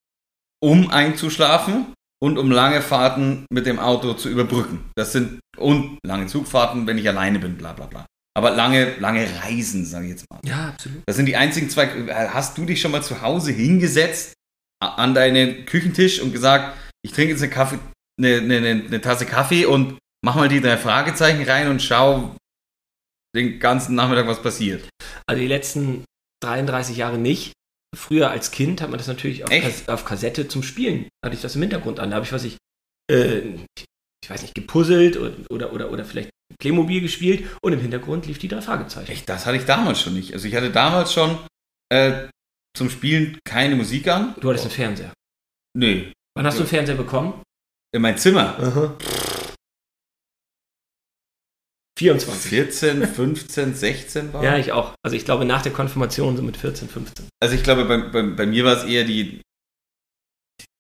[0.62, 4.89] Um einzuschlafen und um lange Fahrten mit dem Auto zu überbrücken.
[4.95, 8.05] Das sind und lange Zugfahrten, wenn ich alleine bin, bla bla bla.
[8.38, 10.39] Aber lange, lange Reisen, sage ich jetzt mal.
[10.45, 11.01] Ja, absolut.
[11.05, 11.88] Das sind die einzigen zwei.
[12.29, 14.34] Hast du dich schon mal zu Hause hingesetzt
[14.82, 17.79] an deinen Küchentisch und gesagt, ich trinke jetzt eine, Kaffee,
[18.17, 22.36] eine, eine, eine, eine Tasse Kaffee und mach mal die drei Fragezeichen rein und schau
[23.36, 24.88] den ganzen Nachmittag, was passiert.
[25.27, 26.05] Also die letzten
[26.43, 27.51] 33 Jahre nicht.
[27.95, 29.49] Früher als Kind hat man das natürlich auf?
[29.49, 31.08] Kas auf Kassette zum Spielen.
[31.23, 32.12] Hatte ich das im Hintergrund an.
[32.12, 32.58] Da habe ich, was ich,
[33.12, 33.39] äh,
[34.23, 38.38] ich weiß nicht, gepuzzelt oder, oder, oder, oder vielleicht Playmobil gespielt und im Hintergrund lief
[38.38, 39.12] die drei Fragezeichen.
[39.12, 40.34] Echt, das hatte ich damals schon nicht.
[40.34, 41.38] Also ich hatte damals schon
[41.89, 42.28] äh,
[42.78, 44.36] zum Spielen keine Musik an.
[44.39, 45.13] Du hattest einen Fernseher.
[45.78, 47.41] Nee, Wann hast du einen Fernseher bekommen?
[47.91, 48.95] in mein Zimmer.
[51.99, 52.49] 24.
[52.49, 54.41] 14, 15, 16 war.
[54.41, 54.93] Ja, ich auch.
[55.03, 57.27] Also ich glaube nach der Konfirmation so mit 14, 15.
[57.41, 59.41] Also ich glaube, bei, bei, bei mir war es eher die,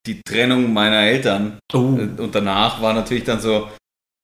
[0.07, 1.59] die Trennung meiner Eltern.
[1.73, 1.79] Oh.
[1.79, 3.69] Und danach war natürlich dann so,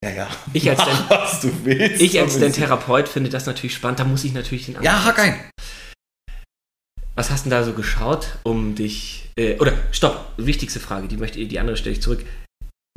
[0.02, 2.00] ja, ja, Ich als mach, was du willst.
[2.00, 4.00] Ich als dein Therapeut finde das natürlich spannend.
[4.00, 5.38] Da muss ich natürlich den Ja, hack ein.
[7.14, 9.28] Was hast du denn da so geschaut, um dich.
[9.36, 12.24] Äh, oder stopp, wichtigste Frage, die möchte die andere stelle ich zurück.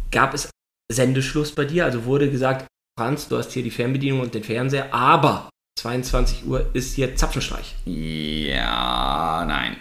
[0.10, 0.50] Gab es
[0.90, 1.84] Sendeschluss bei dir?
[1.84, 2.66] Also wurde gesagt,
[3.00, 7.74] Franz, du hast hier die Fernbedienung und den Fernseher, aber 22 Uhr ist hier Zapfenstreich.
[7.86, 9.78] Ja, nein.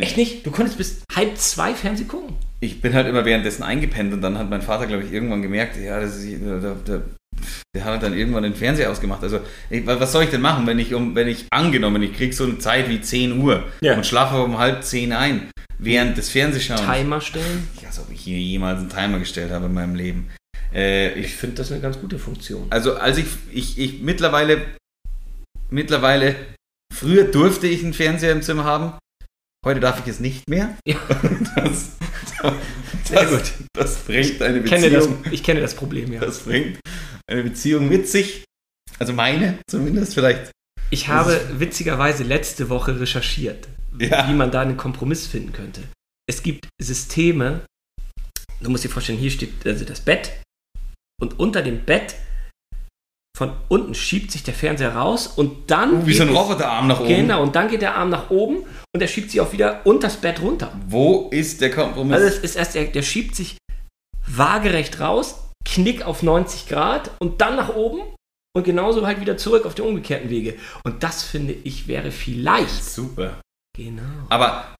[0.00, 0.46] Echt nicht?
[0.46, 2.36] Du konntest bis halb zwei Fernsehen gucken.
[2.60, 5.78] Ich bin halt immer währenddessen eingepennt und dann hat mein Vater, glaube ich, irgendwann gemerkt,
[5.78, 7.02] ja, das ist, der, der,
[7.74, 9.24] der hat dann irgendwann den Fernseher ausgemacht.
[9.24, 12.32] Also, ich, was soll ich denn machen, wenn ich um, wenn ich angenommen, ich krieg
[12.34, 13.96] so eine Zeit wie 10 Uhr Ja.
[13.96, 16.82] und schlafe um halb 10 ein, während des Fernsehschauens.
[16.82, 17.66] Timer stellen.
[17.82, 20.30] Ja, als ob ich hier jemals einen Timer gestellt habe in meinem Leben.
[20.72, 22.66] Äh, Ich ich, finde das eine ganz gute Funktion.
[22.70, 24.66] also, als ich, ich, ich mittlerweile,
[25.70, 26.36] mittlerweile,
[26.94, 28.92] früher durfte ich einen Fernseher im Zimmer haben.
[29.64, 30.76] Heute darf ich es nicht mehr.
[30.86, 30.98] Ja.
[31.56, 31.92] Das,
[33.04, 33.52] Sehr das, gut.
[33.72, 35.32] das bringt eine Ich kenne, das, Beziehung.
[35.32, 36.20] ich kenne das Problem, ja.
[36.20, 36.78] Das bringt
[37.28, 38.44] eine Beziehung mit sich.
[38.98, 40.50] Also meine zumindest, vielleicht.
[40.90, 44.28] Ich habe witzigerweise letzte Woche recherchiert, Ja.
[44.28, 45.82] wie man da einen Kompromiss finden könnte.
[46.28, 47.62] Es gibt Systeme,
[48.60, 50.32] du musst dir vorstellen, hier steht also das Bett
[51.20, 52.16] und unter dem Bett
[53.36, 56.02] von unten schiebt sich der Fernseher raus und dann.
[56.02, 57.08] Uh, wie so ein Roboterarm nach oben.
[57.08, 60.08] Genau, und dann geht der Arm nach oben und er schiebt sich auch wieder unter
[60.08, 60.72] das Bett runter.
[60.88, 62.16] Wo ist der Kompromiss?
[62.16, 63.56] Also es ist erst, der, der schiebt sich
[64.26, 68.02] waagerecht raus, Knick auf 90 Grad und dann nach oben
[68.54, 70.56] und genauso halt wieder zurück auf den umgekehrten Wege.
[70.84, 72.84] Und das finde ich wäre vielleicht.
[72.84, 73.40] Super.
[73.76, 74.02] Genau.
[74.28, 74.74] Aber,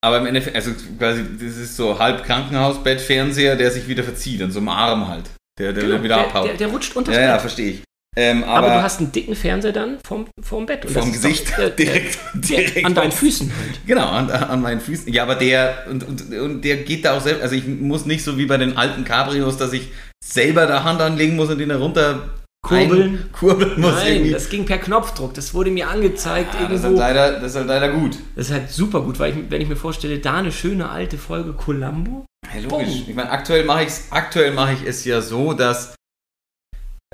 [0.00, 4.40] aber im Endeffekt, also quasi, das ist so halb Krankenhausbett, Fernseher, der sich wieder verzieht,
[4.40, 5.30] an so einem Arm halt.
[5.58, 6.48] Der, der Genau, wieder der, abhaut.
[6.48, 7.82] der, der rutscht unter ja, ja, verstehe ich.
[8.14, 10.84] Ähm, aber, aber du hast einen dicken Fernseher dann vorm, vorm Bett.
[10.84, 13.80] Und vom doch- Gesicht der- der- direkt, der- direkt an deinen Füßen halt.
[13.86, 15.10] Genau, an, an meinen Füßen.
[15.12, 18.22] Ja, aber der, und, und, und der geht da auch selbst, also ich muss nicht
[18.22, 19.88] so wie bei den alten Cabrios, dass ich
[20.22, 22.28] selber da Hand anlegen muss und da runter
[22.64, 23.14] Kurbeln?
[23.14, 24.30] ein- kurbeln muss Nein, irgendwie.
[24.32, 25.34] das ging per Knopfdruck.
[25.34, 27.00] Das wurde mir angezeigt ja, das, ist halt irgendwo.
[27.00, 28.16] leider, das ist halt leider gut.
[28.36, 31.18] Das ist halt super gut, weil ich, wenn ich mir vorstelle, da eine schöne alte
[31.18, 32.24] Folge Columbo.
[32.54, 32.68] Ja, logisch.
[32.88, 33.04] Boom.
[33.08, 35.94] Ich meine, aktuell mache ich aktuell mache ich es ja so, dass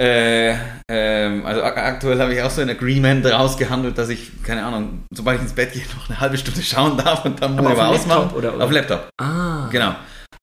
[0.01, 0.55] äh,
[0.91, 5.05] ähm, also ak aktuell habe ich auch so ein Agreement rausgehandelt, dass ich, keine Ahnung,
[5.13, 7.67] sobald ich ins Bett gehe, noch eine halbe Stunde schauen darf und dann muss ich
[7.73, 8.37] auf aber dem Laptop ausmachen.
[8.37, 8.65] oder- oder?
[8.65, 9.69] Auf Laptop, Ah.
[9.73, 9.95] genau.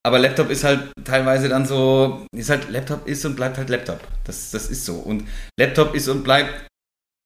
[0.06, 4.00] Aber Laptop ist halt teilweise dann so, ist halt, Laptop ist und bleibt halt Laptop.
[4.24, 4.98] Das, das ist so.
[4.98, 5.28] Und
[5.60, 6.68] Laptop ist und bleibt,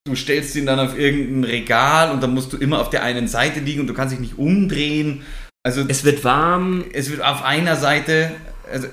[0.08, 3.28] du stellst ihn dann auf irgendein Regal und dann musst du immer auf der einen
[3.28, 5.24] Seite liegen und du kannst dich nicht umdrehen.
[5.66, 6.86] Also Es wird warm.
[6.94, 8.32] es wird auf einer Seite,
[8.72, 8.88] also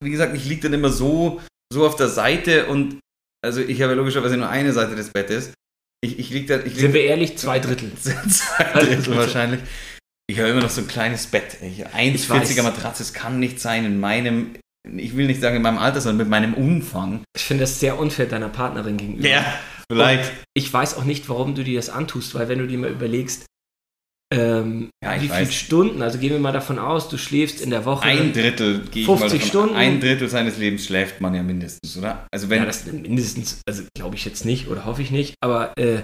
[0.00, 1.40] wie gesagt, ich liege dann immer so,
[1.72, 3.00] so auf der Seite und
[3.44, 5.52] also ich habe ja logischerweise nur eine Seite des Bettes.
[6.00, 7.36] Ich, ich liege da, ich Sind lieg, wir ehrlich?
[7.38, 7.90] Zwei Drittel.
[7.96, 9.60] zwei Drittel wahrscheinlich.
[10.32, 11.58] Ich habe immer noch so ein kleines Bett.
[11.62, 12.62] Ich, 1,40er weiß.
[12.62, 14.54] Matratze, es kann nicht sein in meinem,
[14.96, 17.22] ich will nicht sagen in meinem Alter, sondern mit meinem Umfang.
[17.36, 19.28] Ich finde das sehr unfair deiner Partnerin gegenüber.
[19.90, 20.32] vielleicht.
[20.54, 23.44] Ich weiß auch nicht, warum du dir das antust, weil wenn du dir mal überlegst,
[24.32, 25.52] ähm, Ja, wie viele.
[25.52, 28.04] Stunden, also gehen wir mal davon aus, du schläfst in der Woche.
[28.04, 29.76] Ein Drittel gehe ich 50 mal davon, Stunden.
[29.76, 32.26] Ein Drittel seines Lebens schläft man ja mindestens, oder?
[32.32, 35.76] Also wenn ja, das mindestens, also glaube ich jetzt nicht oder hoffe ich nicht, aber
[35.76, 36.02] äh,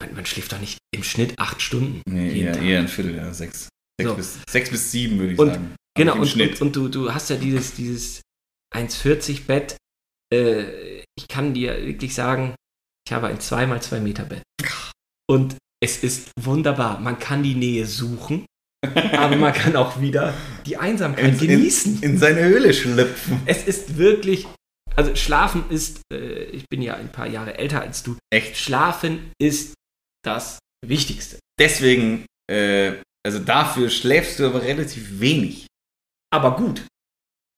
[0.00, 2.02] man, man schläft doch nicht im Schnitt acht Stunden.
[2.08, 3.68] nee, eher, eher ein Viertel, ja, sechs.
[4.00, 4.16] Sechs, So.
[4.16, 5.74] bis, sechs bis sieben würde ich Und- sagen.
[5.98, 6.60] Genau, Im und, Schnitt.
[6.60, 8.22] und, und du, du hast ja dieses, dieses
[8.74, 9.76] 1,40 Bett.
[10.32, 12.54] Äh, ich kann dir wirklich sagen,
[13.06, 14.42] ich habe ein 2x2 Meter Bett.
[15.28, 17.00] Und es ist wunderbar.
[17.00, 18.46] Man kann die Nähe suchen,
[19.12, 20.32] aber man kann auch wieder
[20.64, 21.96] die Einsamkeit genießen.
[22.02, 23.40] In, in seine Höhle schlüpfen.
[23.46, 24.46] Es ist wirklich,
[24.94, 28.56] also Schlafen ist, äh, ich bin ja ein paar Jahre älter als du, Echt.
[28.56, 29.74] Schlafen ist
[30.24, 31.38] das Wichtigste.
[31.58, 32.94] Deswegen, äh,
[33.26, 35.66] also dafür schläfst du aber relativ wenig.
[36.32, 36.86] Aber gut.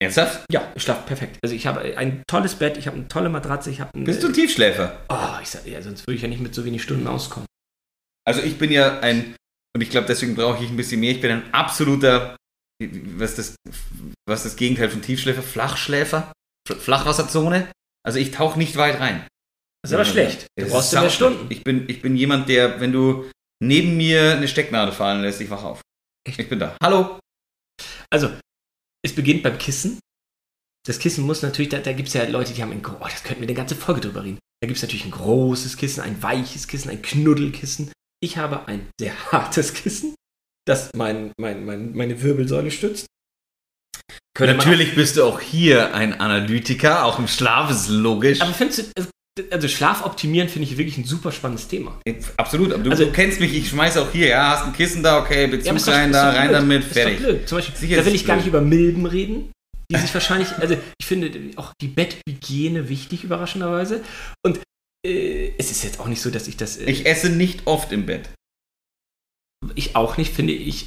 [0.01, 0.45] Ernsthaft?
[0.51, 1.37] Ja, ich schlafe perfekt.
[1.43, 4.21] Also ich habe ein tolles Bett, ich habe eine tolle Matratze, ich habe ein, Bist
[4.23, 5.05] du ein Tiefschläfer?
[5.09, 7.45] Oh, ich sag, ja, sonst würde ich ja nicht mit so wenig Stunden auskommen.
[8.25, 9.35] Also ich bin ja ein,
[9.75, 11.11] und ich glaube, deswegen brauche ich ein bisschen mehr.
[11.11, 12.35] Ich bin ein absoluter,
[12.81, 13.55] was das,
[14.27, 16.33] was das Gegenteil von Tiefschläfer, Flachschläfer,
[16.67, 17.71] Fl- Flachwasserzone.
[18.05, 19.25] Also ich tauche nicht weit rein.
[19.83, 20.47] Das ist aber schlecht.
[20.55, 21.09] Es brauchst du mehr.
[21.09, 21.45] Stunden.
[21.49, 23.29] Ich bin, ich bin jemand, der, wenn du
[23.61, 25.81] neben mir eine Stecknadel fallen lässt, ich wach auf.
[26.25, 26.77] Ich bin da.
[26.81, 27.19] Hallo?
[28.09, 28.31] Also,
[29.03, 29.99] es beginnt beim Kissen.
[30.85, 33.23] Das Kissen muss natürlich, da, da gibt es ja Leute, die haben ein, oh, das
[33.23, 34.39] könnten wir eine ganze Folge drüber reden.
[34.61, 37.91] Da gibt es natürlich ein großes Kissen, ein weiches Kissen, ein Knuddelkissen.
[38.21, 40.15] Ich habe ein sehr hartes Kissen,
[40.65, 43.05] das mein, mein, mein, meine Wirbelsäule stützt.
[44.35, 48.41] Könnte Natürlich bist du auch hier ein Analytiker, auch im Schlaf ist logisch.
[48.41, 49.07] Aber findest du,
[49.51, 51.99] also- Schlaf optimieren finde ich wirklich ein super spannendes Thema.
[52.37, 55.01] Absolut, aber du, Also- du kennst mich, ich schmeiß auch hier, ja, hast ein Kissen
[55.03, 56.59] da, okay, Bezug ist doch- rein ist da, rein blöd.
[56.61, 57.17] damit, Ist fertig.
[57.19, 57.47] blöd.
[57.49, 59.51] Zum Beispiel, Sicher da ist will ich gar nicht über Milben reden,
[59.91, 64.03] die sich wahrscheinlich, also ich finde auch die Betthygiene wichtig, überraschenderweise.
[64.45, 64.59] Und
[65.05, 67.91] äh, es ist jetzt auch nicht so, dass ich das, äh, Ich esse nicht oft
[67.91, 68.29] im Bett.
[69.75, 70.85] ich auch nicht, finde ich,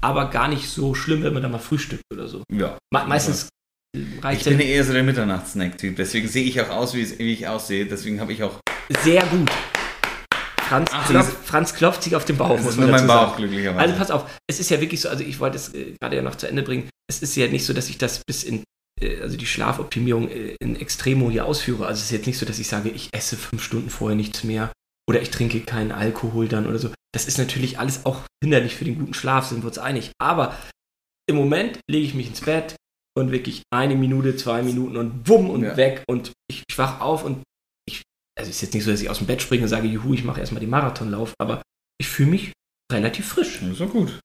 [0.00, 2.42] aber gar nicht so schlimm, wenn man da mal frühstückt oder so.
[2.52, 2.76] Ja.
[2.92, 3.48] Me meistens
[3.96, 7.46] äh, Ich reicht bin eher so der Mitternachtssnack-Typ, deswegen sehe ich auch aus, wie, ich
[7.48, 7.86] aussehe.
[7.86, 8.60] Deswegen habe ich auch.
[9.02, 9.50] sehr gut.
[10.68, 13.06] Franz, Ach, klopft, das- Franz klopft sich auf den Bauch, Das ist nur mein.
[13.06, 13.78] Bauch, glücklicherweise.
[13.78, 16.22] Also pass auf, es ist ja wirklich so, also ich wollte es äh, gerade ja
[16.22, 16.88] noch zu Ende bringen.
[17.08, 18.64] Es ist ja nicht so, dass ich das bis in,
[19.00, 21.86] äh, also die Schlafoptimierung äh, in Extremo hier ausführe.
[21.86, 24.42] Also es ist jetzt nicht so, dass ich sage, ich esse fünf Stunden vorher nichts
[24.42, 24.72] mehr
[25.08, 26.90] oder ich trinke keinen Alkohol dann oder so.
[27.14, 30.10] Das ist natürlich alles auch hinderlich für den guten Schlaf, sind wir uns einig.
[30.20, 30.56] Aber
[31.30, 32.74] im Moment lege ich mich ins Bett
[33.16, 35.76] und wirklich eine Minute, zwei Minuten und wumm und Ja.
[35.76, 37.42] weg und ich, ich wach auf und
[37.88, 38.02] ich,
[38.38, 40.12] also es ist jetzt nicht so, dass ich aus dem Bett springe und sage, juhu,
[40.14, 41.62] ich mache erstmal den Marathonlauf, aber
[41.98, 42.52] ich fühle mich
[42.92, 43.60] relativ frisch.
[43.78, 44.18] Doch gut.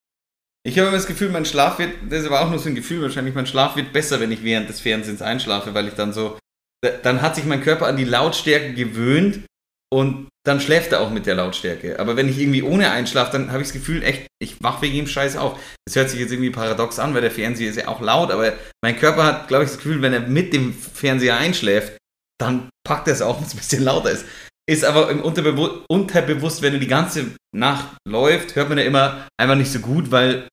[0.64, 2.76] Ich habe immer das Gefühl, mein Schlaf wird, das ist aber auch nur so ein
[2.76, 6.14] Gefühl wahrscheinlich, mein Schlaf wird besser, wenn ich während des Fernsehens einschlafe, weil ich dann
[6.14, 6.38] so,
[6.84, 9.46] da- dann hat sich mein Körper an die Lautstärke gewöhnt
[9.94, 12.00] und dann schläft er auch mit der Lautstärke.
[12.00, 14.96] Aber wenn ich irgendwie ohne einschlafe, dann habe ich das Gefühl, echt, ich wach wegen
[14.96, 15.60] ihm Scheiß auf.
[15.86, 18.54] Das hört sich jetzt irgendwie paradox an, weil der Fernseher ist ja auch laut, aber
[18.82, 21.98] mein Körper hat, glaube ich, das Gefühl, wenn er mit dem Fernseher einschläft,
[22.40, 24.26] dann packt er es auch, wenn es ein bisschen lauter ist.
[24.70, 29.28] Ist aber im Unterbewu Unterbewusst, wenn er die ganze Nacht läuft, hört man ja immer
[29.38, 30.48] einfach nicht so gut, weil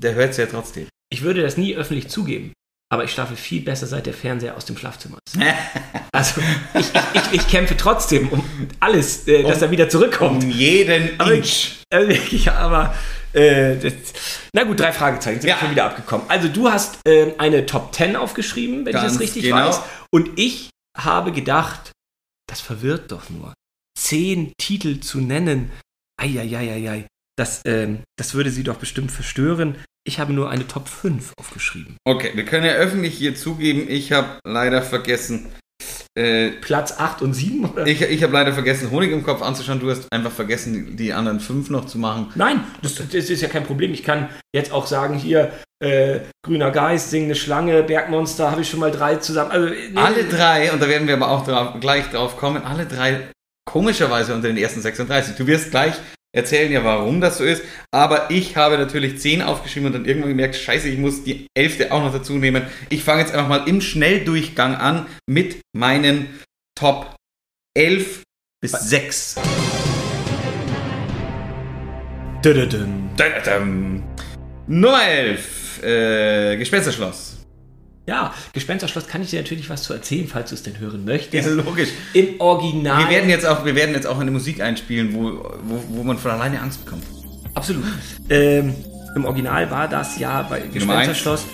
[0.00, 0.88] der hört es ja trotzdem.
[1.12, 2.52] Ich würde das nie öffentlich zugeben,
[2.88, 5.36] aber ich schlafe viel besser, seit der Fernseher aus dem Schlafzimmer ist.
[6.12, 6.40] Also
[6.72, 8.42] ich, ich, ich, ich kämpfe trotzdem um
[8.80, 10.44] alles, äh, dass Um- er wieder zurückkommt.
[10.44, 11.72] Um jeden Aber- Inch.
[11.90, 12.94] Also wirklich, aber
[13.34, 13.92] äh, das,
[14.54, 15.58] na gut, drei Fragezeichen sind Ja.
[15.58, 16.24] schon wieder abgekommen.
[16.30, 19.68] Also du hast äh, eine Top 10 aufgeschrieben, wenn ich Ganz das richtig genau.
[19.68, 19.80] weiß.
[20.10, 21.92] Und ich habe gedacht,
[22.48, 23.52] das verwirrt doch nur.
[23.98, 25.70] Zehn Titel zu nennen,
[26.18, 29.76] eieieiei, das, ähm, das würde sie doch bestimmt verstören.
[30.06, 31.96] Ich habe nur eine Top 5 aufgeschrieben.
[32.04, 35.48] Okay, wir können ja öffentlich hier zugeben, ich habe leider vergessen,
[36.16, 37.86] äh, Platz 8 und 7, oder?
[37.86, 39.80] ich, ich habe leider vergessen, Honig im Kopf anzuschauen.
[39.80, 42.28] Du hast einfach vergessen, die, anderen fünf noch zu machen.
[42.36, 43.92] Nein, das, das ist ja kein Problem.
[43.92, 48.80] Ich kann jetzt auch sagen, hier, äh, Grüner Geist, Singende Schlange, Bergmonster, habe ich schon
[48.80, 49.50] mal drei zusammen.
[49.50, 52.86] Also, nee, Alle drei, und da werden wir aber auch drauf, gleich drauf kommen, alle
[52.86, 53.28] drei
[53.68, 55.34] komischerweise unter den ersten 36.
[55.36, 55.94] Du wirst gleich
[56.36, 57.62] erzählen ja, warum das so ist.
[57.92, 61.90] Aber ich habe natürlich 10 aufgeschrieben und dann irgendwann gemerkt, scheiße, ich muss die elfte
[61.90, 62.62] auch noch dazu nehmen.
[62.90, 66.28] Ich fange jetzt einfach mal im Schnelldurchgang an mit meinen
[66.78, 67.16] Top
[67.76, 68.22] 11
[68.60, 69.36] bis 6.
[72.44, 73.10] Dödödüm.
[73.16, 74.04] Dadadam.
[74.66, 77.35] Nummer 11, äh, Gespensterschloss.
[78.06, 81.48] Ja, Gespensterschloss kann ich dir natürlich was zu erzählen, falls du es denn hören möchtest.
[81.48, 81.88] logisch.
[82.12, 83.00] Im Original.
[83.02, 86.16] Wir werden jetzt auch, wir werden jetzt auch eine Musik einspielen, wo, wo, wo man
[86.16, 87.02] von alleine Angst bekommt.
[87.54, 87.84] Absolut.
[88.30, 88.74] Ähm,
[89.16, 91.46] Im Original war das ja bei Gespensterschloss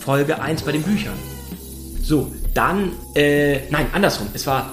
[0.00, 1.14] Folge 1 bei den Büchern.
[2.02, 4.28] So, dann, äh, nein, andersrum.
[4.34, 4.70] Es war,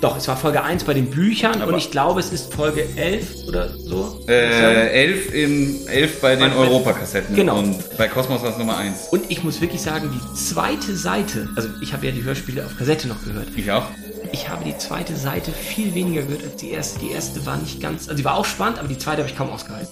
[0.00, 2.86] doch, es war Folge 1 bei den Büchern Aber- und ich glaube, es ist Folge
[2.96, 4.20] 11 oder so.
[4.28, 7.34] Äh, 11, in, 11 bei den Europakassetten.
[7.34, 7.58] Genau.
[7.58, 9.08] Und bei Cosmos war es Nummer 1.
[9.10, 12.76] Und ich muss wirklich sagen, die zweite Seite, also ich habe ja die Hörspiele auf
[12.76, 13.48] Kassette noch gehört.
[13.56, 13.86] Ich auch.
[14.30, 17.00] Ich habe die zweite Seite viel weniger gehört als die erste.
[17.00, 19.36] Die erste war nicht ganz, also die war auch spannend, aber die zweite habe ich
[19.36, 19.88] kaum ausgehalten.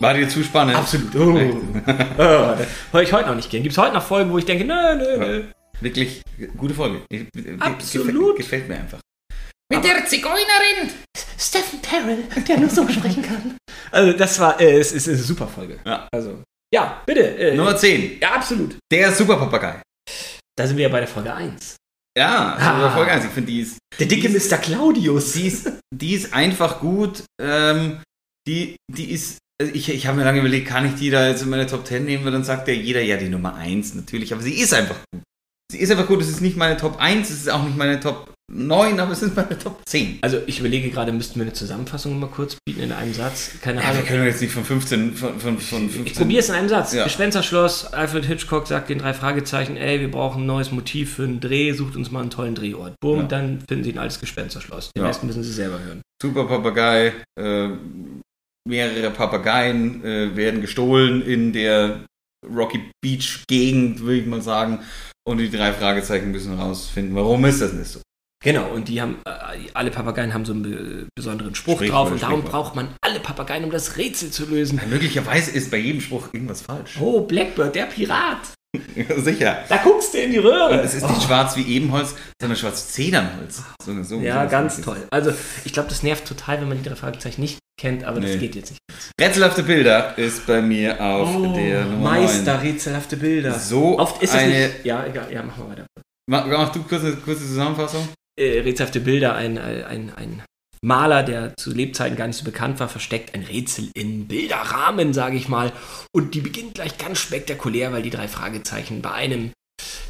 [0.00, 0.76] War dir zu spannend?
[0.76, 1.14] Absolut.
[1.14, 1.20] Oh.
[2.18, 2.54] oh,
[2.92, 3.62] höre ich heute noch nicht gern.
[3.62, 5.42] Gibt es heute noch Folgen, wo ich denke, nö, nö, nö.
[5.80, 6.22] Wirklich
[6.56, 7.02] gute Folge.
[7.58, 8.36] Absolut.
[8.36, 9.00] Gefällt, gefällt mir einfach.
[9.72, 10.90] Mit der Zigeunerin!
[11.38, 13.56] Stephen Terrell, der nur so sprechen kann.
[13.92, 15.80] Also das war, äh, es ist eine super Folge.
[15.84, 16.06] Ja.
[16.14, 17.36] Also, ja, bitte.
[17.36, 18.20] Äh, Nummer 10.
[18.20, 18.76] ja, absolut.
[18.92, 19.82] Der Superpapagei.
[20.56, 21.74] Da sind wir ja bei der Folge 1.
[22.16, 22.90] Ja, Ah.
[22.94, 23.24] Folge 1.
[23.24, 24.58] Ich finde, die ist, Der dicke Die ist- Mr.
[24.58, 25.32] Claudius.
[25.32, 27.24] die ist, die ist einfach gut.
[27.42, 28.00] Ähm,
[28.46, 29.38] die, die ist.
[29.60, 31.84] also Ich, ich habe mir lange überlegt, kann ich die da jetzt in meine Top
[31.84, 32.24] 10 nehmen?
[32.24, 34.32] Weil dann sagt ja jeder, ja, die Nummer 1 natürlich.
[34.32, 35.22] Aber sie ist einfach gut.
[35.70, 36.20] Sie ist einfach gut.
[36.20, 39.22] Es ist nicht meine Top 1, es ist auch nicht meine Top 9, aber es
[39.22, 40.18] ist meine Top 10.
[40.22, 43.52] Also ich überlege gerade, müssten wir eine Zusammenfassung mal kurz bieten in einem Satz.
[43.62, 44.04] Keine Ja, wir Ahnung.
[44.06, 46.06] können jetzt nicht von 15, von, von, von 15.
[46.06, 46.92] Ich probiere es in einem Satz.
[46.92, 47.04] Ja.
[47.04, 51.38] Gespensterschloss, Alfred Hitchcock sagt den drei Fragezeichen, ey, wir brauchen ein neues Motiv für einen
[51.38, 52.94] Dreh, sucht uns mal einen tollen Drehort.
[53.00, 53.26] Bumm, Ja.
[53.28, 54.90] dann finden sie ein altes Gespensterschloss.
[54.96, 55.08] Den Ja.
[55.08, 56.02] Rest müssen sie selber hören.
[56.20, 57.68] Super Papagei, äh,
[58.68, 62.04] mehrere Papageien äh, werden gestohlen in der
[62.52, 64.80] Rocky Beach Gegend, würde ich mal sagen.
[65.30, 68.00] Und die drei Fragezeichen müssen rausfinden, warum ist das nicht so?
[68.42, 72.10] Genau, und die haben, äh, alle Papageien haben so einen be besonderen Spruch Sprichwort, drauf
[72.10, 74.80] und darum braucht man alle Papageien, um das Rätsel zu lösen.
[74.82, 76.98] Ja, möglicherweise ist bei jedem Spruch irgendwas falsch.
[77.00, 78.38] Oh, Blackbird, der Pirat.
[79.16, 79.64] Sicher.
[79.68, 80.74] Da guckst du in die Röhre.
[80.74, 83.62] Und es ist nicht schwarz wie Ebenholz, sondern schwarz Zedernholz.
[83.84, 84.84] So, so, Ja, sowas ganz es.
[84.84, 84.98] toll.
[85.10, 85.32] Also,
[85.64, 88.38] ich glaube, das nervt total, wenn man die drei Fragezeichen nicht kennt, aber das Nee.
[88.38, 88.80] geht jetzt nicht.
[89.20, 92.60] Rätselhafte Bilder ist bei mir auf der Nummer Oh, Meister, 9.
[92.66, 93.58] rätselhafte Bilder.
[93.58, 94.48] So Oft ist es eine.
[94.68, 94.84] nicht.
[94.84, 95.86] Ja, egal, ja, mach mal weiter.
[96.30, 98.08] Mach, mach du kurz eine kurze Zusammenfassung?
[98.38, 100.42] Äh, rätselhafte Bilder, ein, ein, ein
[100.82, 105.36] Maler, der zu Lebzeiten gar nicht so bekannt war, versteckt ein Rätsel in Bilderrahmen, sage
[105.36, 105.72] ich mal.
[106.12, 109.52] Und die beginnt gleich ganz spektakulär, weil die drei Fragezeichen bei einem,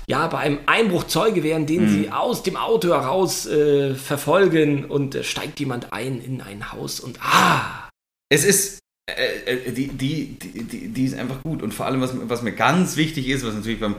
[0.09, 1.89] ja, bei einem Einbruch Zeuge werden, den Mhm.
[1.89, 7.01] sie aus dem Auto heraus äh, verfolgen und äh, steigt jemand ein in ein Haus
[7.01, 7.89] und ah,
[8.33, 8.79] Es ist,
[9.11, 11.63] äh, äh, die, die, die, die, die ist einfach gut.
[11.63, 13.97] Und vor allem, was, was mir ganz wichtig ist, was natürlich beim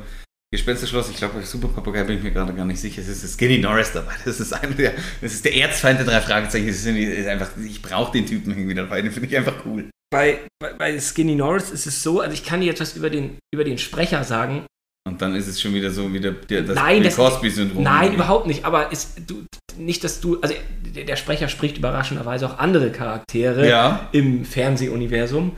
[0.54, 3.36] Gespensterschloss, ich glaube, bei Super Papagei bin ich mir gerade gar nicht sicher, es ist
[3.36, 4.12] Skinny Norris dabei.
[4.26, 6.68] Das ist einer der, das ist der Erzfeind der drei Fragezeichen.
[6.68, 9.90] Das ist, irgendwie- einfach, ich brauche den Typen irgendwie dabei, den finde ich einfach cool.
[10.14, 13.38] bei, bei, bei Skinny Norris ist es so, also ich kann dir etwas über den,
[13.54, 14.66] über den Sprecher sagen,
[15.08, 17.82] Und dann ist es schon wieder so wie der, der, das Nein, das- Cosby-Syndrom.
[17.82, 18.66] Nein, überhaupt nicht.
[18.66, 19.46] Aber ist, du,
[19.78, 20.42] nicht, dass du.
[20.42, 20.54] Also,
[20.94, 24.10] der, der Sprecher spricht überraschenderweise auch andere Charaktere Ja.
[24.12, 25.56] im Fernsehuniversum.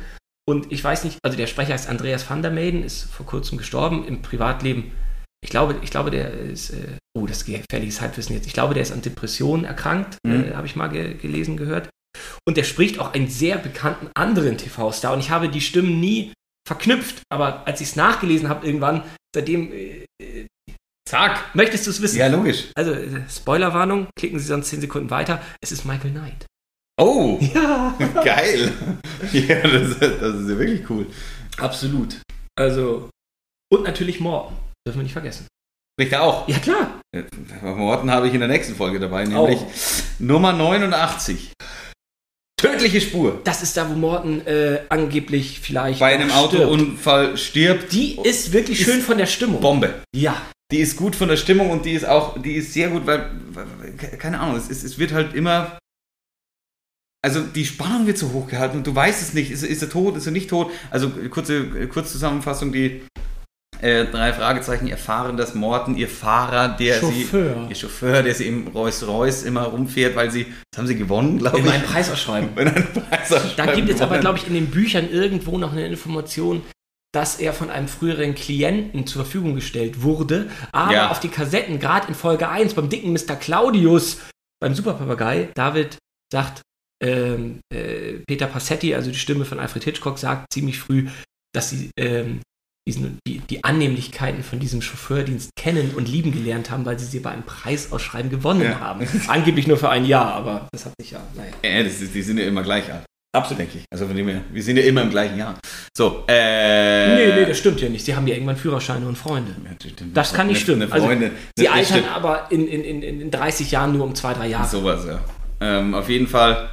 [0.50, 3.58] Und ich weiß nicht, also der Sprecher ist Andreas van der Meyden, ist vor kurzem
[3.58, 4.92] gestorben im Privatleben.
[5.44, 8.48] Ich glaube, ich glaube der ist äh, oh, das ist gefährliches Halbwissen jetzt.
[8.48, 10.52] Ich glaube, der ist an Depressionen erkrankt, Mhm.
[10.52, 11.90] äh, habe ich mal ge gelesen, gehört.
[12.48, 15.14] Und der spricht auch einen sehr bekannten anderen TV-Star.
[15.14, 16.34] Und ich habe die Stimmen nie
[16.68, 17.24] verknüpft.
[17.32, 19.04] Aber als ich es nachgelesen habe, irgendwann,
[19.36, 20.48] seitdem, äh, äh,
[21.10, 22.18] zack, möchtest du es wissen?
[22.20, 22.66] Ja, logisch.
[22.76, 25.42] Also, äh, Spoilerwarnung, klicken Sie sonst 10 Sekunden weiter.
[25.62, 26.46] Es ist Michael Knight.
[27.00, 28.72] Oh, Ja, geil.
[29.32, 31.08] Ja, das, das ist ja wirklich cool.
[31.58, 32.18] absolut.
[32.56, 33.10] Also,
[33.72, 34.56] und natürlich Morten.
[34.86, 35.48] Dürfen wir nicht vergessen.
[35.96, 36.48] Spricht er auch.
[36.48, 37.02] Ja, klar.
[37.64, 39.72] Morten habe ich in der nächsten Folge dabei, nämlich Oh.
[40.20, 41.54] Nummer 89.
[42.60, 43.42] Tödliche Spur.
[43.44, 46.56] Das ist da, wo Morten äh, angeblich vielleicht Bei einem stirbt.
[46.56, 47.92] Autounfall stirbt.
[47.92, 49.62] Die ist wirklich Ist schön von der Stimmung.
[49.62, 50.02] Bombe.
[50.16, 50.42] Ja.
[50.72, 53.30] Die ist gut von der Stimmung und die ist auch, die ist sehr gut, weil,
[54.18, 55.78] keine Ahnung, es, ist, es wird halt immer,
[57.24, 59.90] also die Spannung wird so hoch gehalten und du weißt es nicht, ist, ist er
[59.90, 60.72] tot, ist er nicht tot?
[60.92, 63.02] Also kurze Kurzzusammenfassung, die
[63.82, 67.64] äh, drei Fragezeichen erfahren, dass Morten, ihr Fahrer, der Chauffeur.
[67.66, 71.40] sie, ihr Chauffeur, der sie im Rolls-Royce immer rumfährt, weil sie, das haben sie gewonnen,
[71.40, 71.72] glaube In ich.
[71.72, 72.50] meinem Preisausschreiben.
[72.58, 75.86] In einem Preisausschreiben Da gibt es aber, glaube ich, in den Büchern irgendwo noch eine
[75.88, 76.62] Information,
[77.14, 80.50] dass er von einem früheren Klienten zur Verfügung gestellt wurde.
[80.72, 81.12] Aber Ja.
[81.12, 83.36] auf die Kassetten, gerade in Folge 1, beim dicken Mr.
[83.36, 84.18] Claudius,
[84.62, 85.98] beim Superpapagei, David
[86.32, 86.62] sagt,
[87.02, 91.08] ähm, äh, Peter Passetti, also die Stimme von Alfred Hitchcock, sagt ziemlich früh,
[91.56, 92.42] dass sie ähm,
[92.88, 97.20] diesen, die, die Annehmlichkeiten von diesem Chauffeurdienst kennen und lieben gelernt haben, weil sie sie
[97.20, 98.80] bei einem Preisausschreiben gewonnen Ja.
[98.80, 99.08] haben.
[99.28, 101.54] Angeblich nur für ein Jahr, aber das hat sich ja, naja.
[101.64, 103.06] Ja, das ist, die sind ja immer gleich alt.
[103.36, 103.86] Absolut, denke ich.
[103.92, 105.58] Also von dem her, wir sind ja immer im gleichen Jahr.
[105.98, 107.16] So, äh.
[107.16, 108.06] Nee, nee, das stimmt ja nicht.
[108.06, 109.56] Sie haben ja irgendwann Führerscheine und Freunde.
[110.14, 110.92] Das kann nicht stimmen.
[110.92, 111.10] Also,
[111.58, 114.68] sie altern aber in, in, in, in 30 Jahren nur um zwei, drei Jahre.
[114.68, 115.20] Sowas, ja.
[115.62, 116.70] Ähm, auf jeden Fall,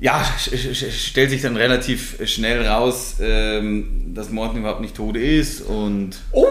[0.00, 6.16] ja, stellt sich dann relativ schnell raus, ähm, dass Morten überhaupt nicht tot ist und
[6.32, 6.46] Oh!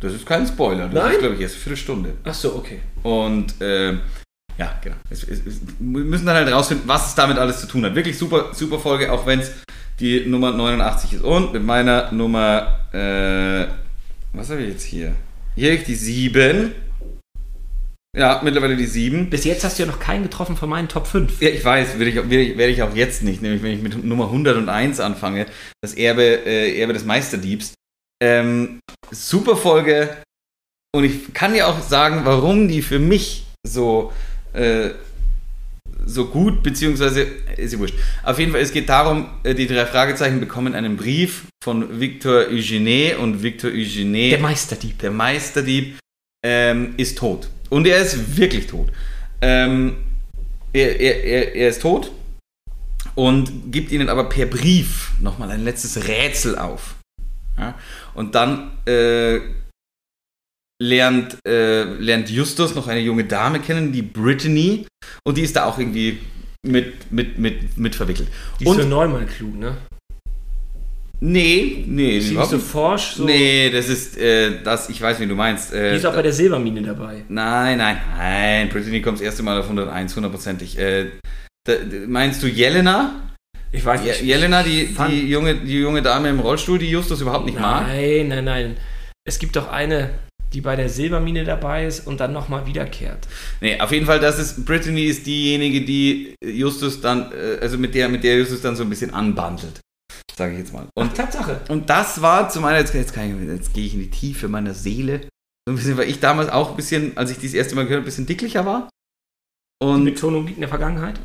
[0.00, 0.86] das ist kein Spoiler.
[0.88, 1.12] Das Nein?
[1.14, 2.12] ist, glaube ich, erst eine Viertelstunde.
[2.24, 2.80] Ach so, okay.
[3.02, 4.00] Und ähm,
[4.58, 4.96] ja, genau.
[5.10, 7.94] Es, es, es, wir müssen dann halt rausfinden, was es damit alles zu tun hat.
[7.94, 9.52] Wirklich super, super Folge, auch wenn es
[9.98, 11.24] die Nummer 89 ist.
[11.24, 13.66] Und mit meiner Nummer, äh,
[14.32, 15.12] was habe ich jetzt hier?
[15.56, 16.72] Hier habe ich die 7.
[18.16, 19.28] Ja, mittlerweile die 7.
[19.28, 21.42] Bis jetzt hast du ja noch keinen getroffen von meinen Top 5.
[21.42, 24.24] Ja, ich weiß, werde ich, werde ich, auch jetzt nicht, nämlich wenn ich mit Nummer
[24.24, 25.46] 101 anfange,
[25.82, 27.74] das Erbe, äh, Erbe des Meisterdiebs.
[28.22, 30.16] Ähm, super Folge
[30.94, 34.12] und ich kann dir auch sagen, warum die für mich so,
[34.54, 34.90] äh,
[36.06, 37.26] so gut, beziehungsweise,
[37.58, 37.96] ist ja wurscht.
[38.22, 42.46] Auf jeden Fall, es geht darum, äh, die drei Fragezeichen bekommen einen Brief von Victor
[42.48, 44.98] Eugene und Victor Eugene Der Meisterdieb.
[45.00, 45.98] der Meisterdieb
[46.42, 47.50] ähm, ist tot.
[47.70, 48.90] Und er ist wirklich tot.
[49.40, 49.96] Ähm,
[50.72, 52.10] er, er, er, er ist tot
[53.14, 56.96] und gibt ihnen aber per Brief nochmal ein letztes Rätsel auf.
[57.58, 57.74] Ja?
[58.14, 59.40] Und dann äh,
[60.82, 64.86] lernt, äh, lernt Justus noch eine junge Dame kennen, die Brittany,
[65.24, 66.18] und die ist da auch irgendwie
[66.64, 68.28] mit, mit, mit, mit verwickelt.
[68.60, 69.76] Die ist und für Neumann klug, ne?
[71.20, 72.66] Nee, nee, ist so nicht.
[72.66, 73.24] forsch, so.
[73.24, 75.72] nee, das ist äh, das, ich weiß, wie du meinst.
[75.72, 77.24] Äh, Die ist auch bei der Silbermine dabei.
[77.28, 78.68] Nein, nein, nein.
[78.68, 80.78] Brittany kommt das erste Mal auf 101, hundertprozentig.
[80.78, 81.06] Äh,
[81.66, 81.74] da-
[82.06, 83.22] meinst du Jelena?
[83.72, 84.22] Ich weiß Je- nicht.
[84.22, 87.86] Jelena, die, die, junge, die junge Dame im Rollstuhl, die Justus überhaupt nicht mag?
[87.88, 88.76] Nein, nein, nein.
[89.28, 90.10] Es gibt doch eine,
[90.52, 93.26] die bei der Silbermine dabei ist und dann nochmal wiederkehrt.
[93.60, 97.94] Nee, auf jeden Fall, das ist, Brittany ist diejenige, die Justus dann, äh, also mit
[97.94, 99.80] der, mit der Justus dann so ein bisschen anbandelt.
[100.36, 100.86] Sage ich jetzt mal.
[100.94, 101.62] Und Und, Tatsache.
[101.68, 104.74] und das war zu meiner, jetzt, jetzt, ich, jetzt gehe ich in die Tiefe meiner
[104.74, 105.28] Seele.
[105.66, 107.98] So ein bisschen, weil ich damals auch ein bisschen, als ich dieses erste Mal gehört
[107.98, 108.88] habe, ein bisschen dicklicher war.
[109.82, 111.18] Die Und Betonung liegt in der Vergangenheit.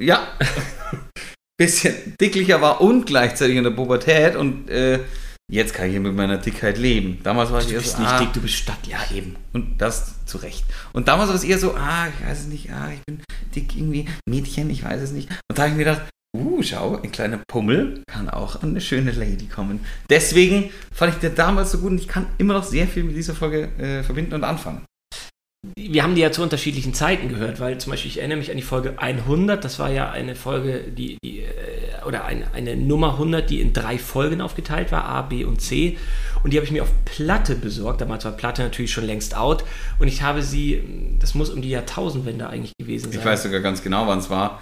[0.00, 0.36] Ja.
[1.58, 5.00] Bisschen dicklicher war und gleichzeitig in der Pubertät und äh,
[5.50, 7.20] jetzt kann ich mit meiner Dickheit leben.
[7.22, 8.92] Damals war ich Du eher bist so, nicht ah, dick, du bist stattlich.
[8.94, 9.36] Ja, eben.
[9.52, 10.64] Und das zu Recht.
[10.92, 13.22] Und damals war es eher so, ah, ich weiß es nicht, ah, ich bin
[13.54, 15.30] dick irgendwie, Mädchen, ich weiß es nicht.
[15.30, 18.80] Und da habe ich mir gedacht, uh, schau, ein kleiner Pummel kann auch an eine
[18.80, 19.80] schöne Lady kommen.
[20.08, 23.16] Deswegen fand ich der damals so gut und ich kann immer noch sehr viel mit
[23.16, 24.84] dieser Folge äh, verbinden und anfangen.
[25.76, 28.56] wir haben die ja zu unterschiedlichen Zeiten gehört, weil zum Beispiel, ich erinnere mich an
[28.56, 33.12] die Folge 100, das war ja eine Folge, die, die äh, oder eine, eine Nummer
[33.12, 35.98] 100, die in drei Folgen aufgeteilt war, A, B und C.
[36.42, 38.00] Und die habe ich mir auf Platte besorgt.
[38.00, 39.64] Damals war Platte natürlich schon längst out.
[40.00, 40.82] Und ich habe sie,
[41.20, 43.20] das muss um die Jahrtausendwende eigentlich gewesen sein.
[43.20, 44.60] Ich weiß sogar ganz genau, wann es war.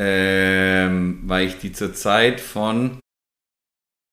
[0.00, 3.00] Ähm, weil ich die zur Zeit von.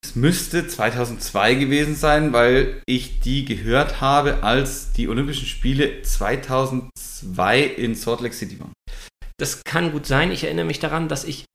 [0.04, 7.62] Es müsste 2002 gewesen sein, weil ich die gehört habe, als die Olympischen Spiele 2002
[7.62, 8.74] in Salt Lake City waren.
[9.38, 10.32] Das kann gut sein.
[10.32, 11.46] Ich erinnere mich daran, dass ich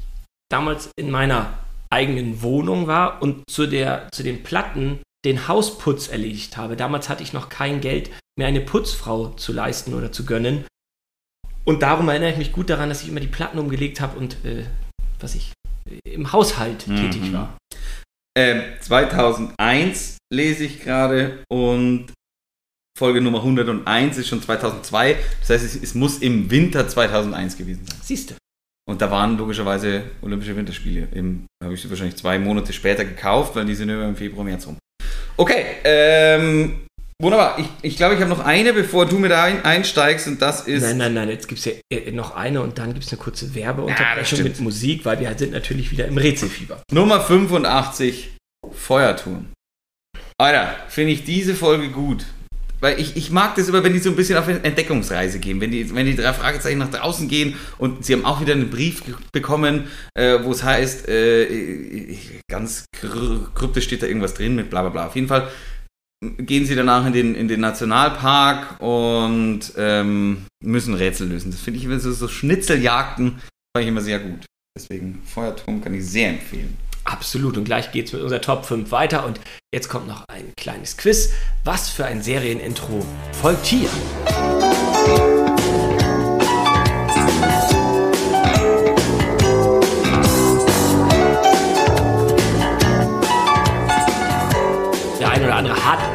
[0.51, 1.59] damals in meiner
[1.91, 6.77] eigenen Wohnung war und zu, der, zu den Platten den Hausputz erledigt habe.
[6.77, 10.65] Damals hatte ich noch kein Geld, mir eine Putzfrau zu leisten oder zu gönnen.
[11.65, 14.45] Und darum erinnere ich mich gut daran, dass ich immer die Platten umgelegt habe und
[14.45, 14.65] äh,
[15.19, 15.53] was ich
[16.05, 16.97] im Haushalt mhm.
[16.97, 17.57] tätig war.
[18.37, 22.13] Ähm, 2001 lese ich gerade und
[22.99, 25.17] Folge Nummer 101 ist schon 2002.
[25.41, 27.99] Das heißt, es, es muss im Winter 2001 gewesen sein.
[28.03, 28.35] Siehst du.
[28.89, 31.09] Und da waren logischerweise Olympische Winterspiele.
[31.13, 34.45] Da habe ich sie wahrscheinlich zwei Monate später gekauft, weil die sind immer im Februar,
[34.45, 34.77] März rum.
[35.37, 36.87] Okay, ähm,
[37.21, 37.59] wunderbar.
[37.59, 40.83] Ich, ich glaube, ich habe noch eine, bevor du mit ein, einsteigst und das ist...
[40.83, 43.21] Nein, nein, nein, jetzt gibt es ja äh, noch eine und dann gibt es eine
[43.21, 46.83] kurze Werbeunterbrechung ja, mit Musik, weil wir sind natürlich wieder im Rätselfieber.
[46.93, 48.31] Nummer 85,
[48.73, 49.49] Feuerturm.
[50.39, 52.25] Alter, finde ich diese Folge gut.
[52.81, 55.61] Weil ich, ich mag das immer, wenn die so ein bisschen auf eine Entdeckungsreise gehen.
[55.61, 58.71] Wenn die, wenn die drei Fragezeichen nach draußen gehen und sie haben auch wieder einen
[58.71, 59.03] Brief
[59.33, 62.17] bekommen, äh, wo es heißt, äh,
[62.51, 65.07] ganz kryptisch steht da irgendwas drin mit bla bla bla.
[65.09, 65.49] Auf jeden Fall
[66.21, 71.51] gehen sie danach in den, in den Nationalpark und ähm, müssen Rätsel lösen.
[71.51, 73.41] Das finde ich immer so, so Schnitzeljagden,
[73.75, 74.45] fand ich immer sehr gut.
[74.77, 76.77] Deswegen Feuerturm kann ich sehr empfehlen.
[77.05, 77.57] Absolut.
[77.57, 79.27] Und gleich geht es mit unserer Top 5 weiter.
[79.27, 79.41] Und
[79.75, 81.33] jetzt kommt noch ein kleines Quiz.
[81.65, 83.89] Was für ein Serienintro folgt hier?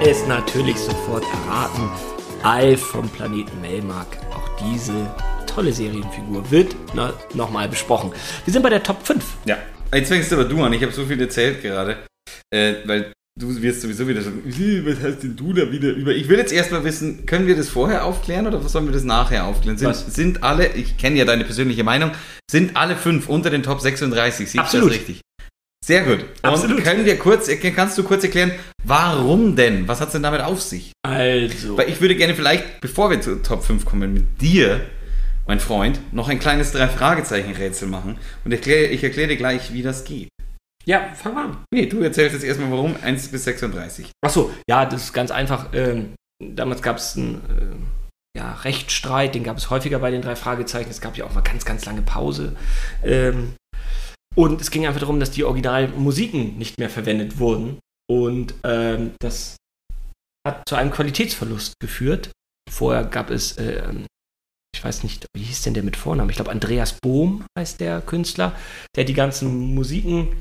[0.07, 1.89] Es natürlich sofort erraten.
[2.43, 4.17] Alf vom Planeten Melmark.
[4.31, 4.93] Auch diese
[5.47, 6.75] tolle Serienfigur wird
[7.33, 8.11] nochmal besprochen.
[8.45, 9.23] Wir sind bei der Top 5.
[9.45, 9.57] Ja.
[9.91, 10.73] Jetzt fängst du aber du an.
[10.73, 11.97] Ich habe so viel erzählt gerade.
[12.53, 16.11] Äh, weil du wirst sowieso wieder sagen, was heißt denn du da wieder über?
[16.11, 19.45] Ich will jetzt erstmal wissen, können wir das vorher aufklären oder sollen wir das nachher
[19.45, 19.77] aufklären?
[19.77, 22.11] Sind, sind alle, ich kenne ja deine persönliche Meinung,
[22.49, 24.51] sind alle fünf unter den Top 36?
[24.51, 24.89] Siehst Absolut.
[24.89, 25.21] das richtig?
[25.85, 26.25] Sehr gut.
[26.41, 26.77] Absolut.
[26.77, 28.51] Und können wir kurz, kannst du kurz erklären,
[28.83, 29.87] warum denn?
[29.87, 30.91] Was hat es denn damit auf sich?
[31.03, 31.77] Also.
[31.77, 34.81] Weil ich würde gerne vielleicht, bevor wir zu Top 5 kommen, mit dir
[35.45, 38.17] mein Freund, noch ein kleines Drei-Fragezeichen-Rätsel machen.
[38.43, 40.29] Und erklär, ich erkläre dir gleich, wie das geht.
[40.85, 41.57] Ja, fang an.
[41.71, 44.09] Nee, du erzählst jetzt erstmal, warum 1 bis 36.
[44.25, 45.67] Achso, ja, das ist ganz einfach.
[45.73, 47.35] Ähm, damals gab es einen
[48.35, 50.89] äh, ja, Rechtsstreit, den gab es häufiger bei den drei Fragezeichen.
[50.89, 52.55] Es gab ja auch mal ganz, ganz lange Pause.
[53.03, 53.53] Ähm,
[54.35, 57.79] und es ging einfach darum, dass die Originalmusiken nicht mehr verwendet wurden.
[58.09, 59.55] Und ähm, das
[60.47, 62.31] hat zu einem Qualitätsverlust geführt.
[62.69, 63.81] Vorher gab es äh,
[64.75, 66.29] ich weiß nicht, wie hieß denn der mit Vornamen?
[66.29, 68.53] Ich glaube, Andreas Bohm heißt der Künstler,
[68.95, 70.35] der die ganzen Musiken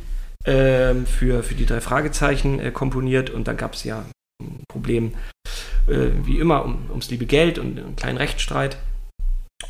[0.44, 3.30] äh, für, für die drei Fragezeichen äh, komponiert.
[3.30, 4.04] Und dann gab es ja
[4.42, 5.14] ein Problem,
[5.86, 8.76] äh, wie immer, um, ums liebe Geld und einen kleinen Rechtsstreit.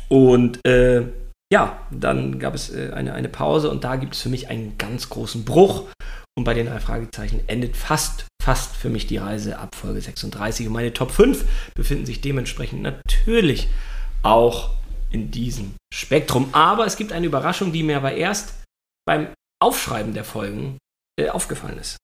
[0.09, 1.03] Und äh,
[1.51, 4.77] ja, dann gab es äh, eine, eine Pause und da gibt es für mich einen
[4.77, 5.87] ganz großen Bruch.
[6.37, 10.67] Und bei den drei Fragezeichen endet fast, fast für mich die Reise ab Folge 36.
[10.67, 13.69] Und meine Top 5 befinden sich dementsprechend natürlich
[14.21, 14.71] auch
[15.11, 16.49] in diesem Spektrum.
[16.51, 18.63] Aber es gibt eine Überraschung, die mir aber erst
[19.07, 19.27] beim
[19.61, 20.77] Aufschreiben der Folgen
[21.17, 21.97] äh, aufgefallen ist.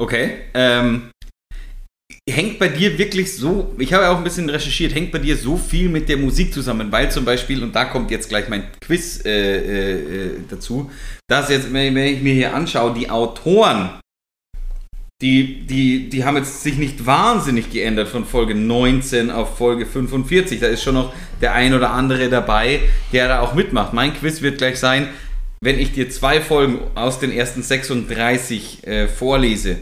[0.00, 0.44] Okay.
[0.54, 1.10] Ähm,
[2.28, 5.56] hängt bei dir wirklich so, ich habe auch ein bisschen recherchiert, hängt bei dir so
[5.56, 9.24] viel mit der Musik zusammen, weil zum Beispiel, und da kommt jetzt gleich mein Quiz
[9.24, 10.90] äh, äh, äh dazu,
[11.28, 13.90] dass jetzt, wenn ich mir hier anschaue, die Autoren
[15.22, 20.58] die, die, die haben jetzt sich nicht wahnsinnig geändert von Folge 19 auf Folge 45.
[20.58, 22.80] Da ist schon noch der ein oder andere dabei,
[23.12, 23.92] der da auch mitmacht.
[23.92, 25.08] Mein Quiz wird gleich sein,
[25.60, 29.76] wenn ich dir zwei Folgen aus den ersten 36 äh, vorlese.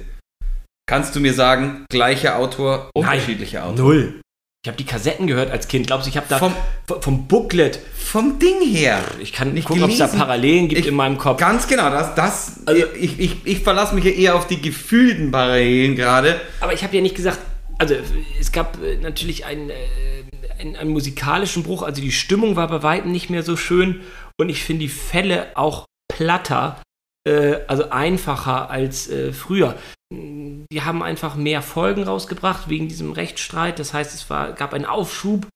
[0.91, 3.77] Kannst du mir sagen, gleicher Autor, unterschiedlicher Autor?
[3.77, 4.21] Null.
[4.65, 5.87] Ich habe die Kassetten gehört als Kind.
[5.87, 6.53] Glaubst du, ich habe da vom,
[7.01, 7.79] vom Booklet.
[7.95, 8.99] Vom Ding her.
[9.21, 11.39] Ich kann nicht gucken, ob es da Parallelen gibt ich, in meinem Kopf.
[11.39, 11.91] Ganz genau.
[11.91, 16.41] Das, das, also, ich, ich, ich verlasse mich ja eher auf die gefühlten Parallelen gerade.
[16.59, 17.39] Aber ich habe ja nicht gesagt,
[17.79, 17.95] also
[18.41, 19.75] es gab äh, natürlich einen, äh,
[20.59, 21.85] einen, einen musikalischen Bruch.
[21.85, 24.01] Also die Stimmung war bei weitem nicht mehr so schön.
[24.41, 26.83] Und ich finde die Fälle auch platter
[27.29, 29.77] äh, also einfacher als äh, früher
[30.13, 33.79] die haben einfach mehr Folgen rausgebracht wegen diesem Rechtsstreit.
[33.79, 35.47] Das heißt, es war, gab einen Aufschub.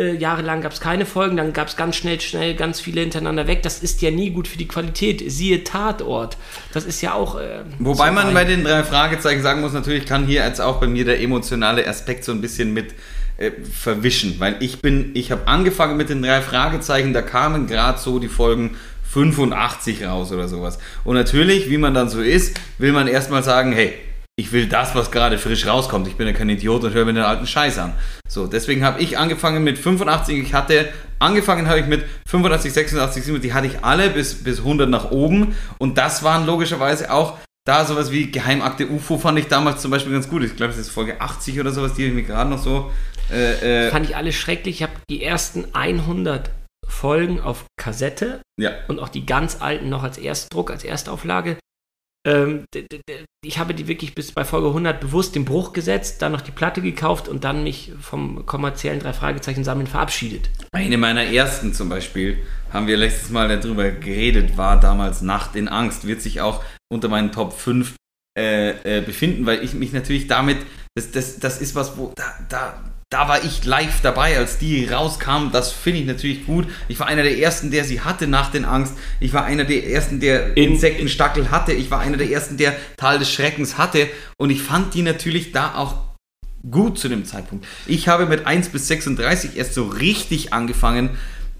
[0.00, 3.46] Äh, jahrelang gab es keine Folgen, dann gab es ganz schnell, schnell ganz viele hintereinander
[3.46, 3.62] weg.
[3.62, 5.22] Das ist ja nie gut für die Qualität.
[5.30, 6.36] Siehe Tatort.
[6.72, 7.38] Das ist ja auch.
[7.38, 10.80] Äh, Wobei so man bei den drei Fragezeichen sagen muss, natürlich kann hier jetzt auch
[10.80, 12.94] bei mir der emotionale Aspekt so ein bisschen mit
[13.36, 17.98] äh, verwischen, weil ich bin, ich habe angefangen mit den drei Fragezeichen, da kamen gerade
[17.98, 18.76] so die Folgen
[19.14, 20.78] 85 raus oder sowas.
[21.04, 23.92] Und natürlich, wie man dann so ist, will man erstmal sagen, hey,
[24.36, 26.08] ich will das, was gerade frisch rauskommt.
[26.08, 27.94] Ich bin ja kein Idiot und höre mir den alten Scheiß an.
[28.28, 30.38] So, deswegen habe ich angefangen mit 85.
[30.38, 30.88] Ich hatte,
[31.20, 35.12] angefangen habe ich mit 85, 86, 87, die hatte ich alle bis, bis 100 nach
[35.12, 35.54] oben.
[35.78, 40.12] Und das waren logischerweise auch da sowas wie Geheimakte UFO fand ich damals zum Beispiel
[40.12, 40.42] ganz gut.
[40.42, 42.90] Ich glaube, das ist Folge 80 oder sowas, die habe ich mir gerade noch so.
[43.32, 44.76] Äh, äh, fand ich alles schrecklich.
[44.76, 46.50] Ich habe die ersten 100
[46.86, 48.72] Folgen auf Kassette ja.
[48.88, 51.56] und auch die ganz alten noch als Erstdruck, als Erstauflage.
[52.26, 52.64] Ähm,
[53.44, 56.50] ich habe die wirklich bis bei Folge 100 bewusst den Bruch gesetzt, dann noch die
[56.50, 60.48] Platte gekauft und dann mich vom kommerziellen drei Fragezeichen sammeln verabschiedet.
[60.72, 62.38] Eine meiner ersten zum Beispiel,
[62.72, 66.06] haben wir letztes Mal darüber geredet, war damals Nacht in Angst.
[66.06, 67.94] Wird sich auch unter meinen Top 5
[68.36, 70.58] äh, äh, befinden, weil ich mich natürlich damit,
[70.94, 72.74] das, das, das ist was, wo, da, da,
[73.10, 75.50] da war ich live dabei, als die rauskam.
[75.52, 76.66] Das finde ich natürlich gut.
[76.88, 78.94] Ich war einer der ersten, der sie hatte nach den Angst.
[79.20, 81.72] Ich war einer der ersten, der in, Insektenstackel hatte.
[81.72, 84.08] Ich war einer der ersten, der Tal des Schreckens hatte.
[84.36, 85.96] Und ich fand die natürlich da auch
[86.70, 87.66] gut zu dem Zeitpunkt.
[87.86, 91.10] Ich habe mit 1 bis 36 erst so richtig angefangen,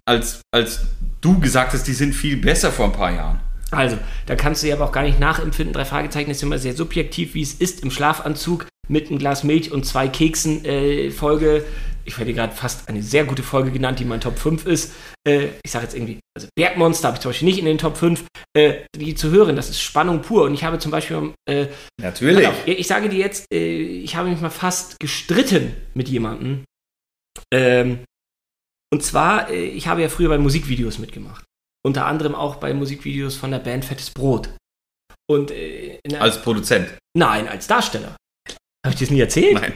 [0.06, 0.82] als, als
[1.20, 3.40] du gesagt hast, die sind viel besser vor ein paar Jahren.
[3.70, 5.72] Also, da kannst du ja aber auch gar nicht nachempfinden.
[5.72, 9.72] Drei Fragezeichen ist immer sehr subjektiv, wie es ist im Schlafanzug mit einem Glas Milch
[9.72, 10.64] und zwei Keksen.
[10.64, 11.64] Äh, Folge,
[12.04, 14.92] ich werde gerade fast eine sehr gute Folge genannt, die mein Top 5 ist.
[15.26, 17.96] Äh, ich sage jetzt irgendwie, also Bergmonster habe ich zum Beispiel nicht in den Top
[17.96, 18.24] 5.
[18.56, 20.44] Äh, die zu hören, das ist Spannung pur.
[20.44, 21.32] Und ich habe zum Beispiel.
[21.48, 21.68] Äh,
[22.00, 22.46] Natürlich.
[22.46, 26.64] Auf, ich sage dir jetzt, äh, ich habe mich mal fast gestritten mit jemandem.
[27.52, 28.04] Ähm,
[28.92, 31.44] und zwar, äh, ich habe ja früher bei Musikvideos mitgemacht.
[31.84, 34.50] Unter anderem auch bei Musikvideos von der Band Fettes Brot.
[35.28, 36.96] Und, äh, als Produzent?
[37.16, 38.16] Nein, als Darsteller.
[38.84, 39.54] Habe ich dir das nie erzählt?
[39.54, 39.72] Nein.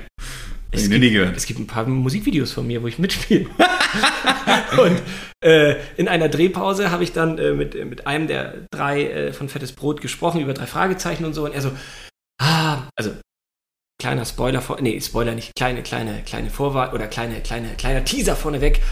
[0.70, 1.34] Es gibt, nie gehört.
[1.34, 3.46] es gibt ein paar Musikvideos von mir, wo ich mitspiele.
[4.78, 5.02] und
[5.42, 9.48] äh, in einer Drehpause habe ich dann äh, mit, mit einem der drei äh, von
[9.48, 11.46] Fettes Brot gesprochen über drei Fragezeichen und so.
[11.46, 11.72] Und er so,
[12.38, 13.12] ah, also
[13.98, 18.36] kleiner Spoiler vor, nee, Spoiler nicht, kleine, kleine, kleine Vorwahl oder kleine, kleine, kleiner Teaser
[18.36, 18.82] vorneweg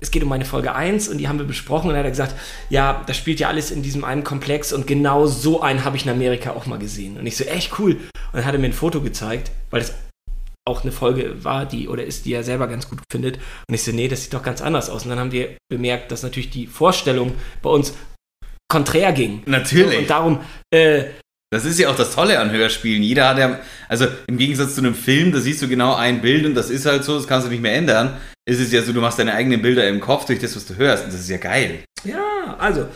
[0.00, 2.10] es geht um meine Folge 1 und die haben wir besprochen und dann hat er
[2.10, 2.34] gesagt,
[2.68, 6.04] ja, das spielt ja alles in diesem einen Komplex und genau so einen habe ich
[6.04, 7.18] in Amerika auch mal gesehen.
[7.18, 7.92] Und ich so, echt cool.
[7.92, 9.94] Und dann hat er mir ein Foto gezeigt, weil das
[10.68, 13.36] auch eine Folge war, die oder ist, die er selber ganz gut findet.
[13.68, 15.04] Und ich so, nee, das sieht doch ganz anders aus.
[15.04, 17.32] Und dann haben wir bemerkt, dass natürlich die Vorstellung
[17.62, 17.94] bei uns
[18.70, 19.42] konträr ging.
[19.46, 19.98] Natürlich.
[19.98, 20.40] Und darum
[20.72, 21.04] äh,
[21.52, 23.02] das ist ja auch das Tolle an Hörspielen.
[23.02, 26.46] Jeder hat ja, also im Gegensatz zu einem Film, da siehst du genau ein Bild
[26.46, 28.16] und das ist halt so, das kannst du nicht mehr ändern.
[28.48, 30.76] Ist es ja so, du machst deine eigenen Bilder im Kopf durch das, was du
[30.76, 31.04] hörst.
[31.04, 31.80] Und das ist ja geil.
[32.04, 32.86] Ja, also,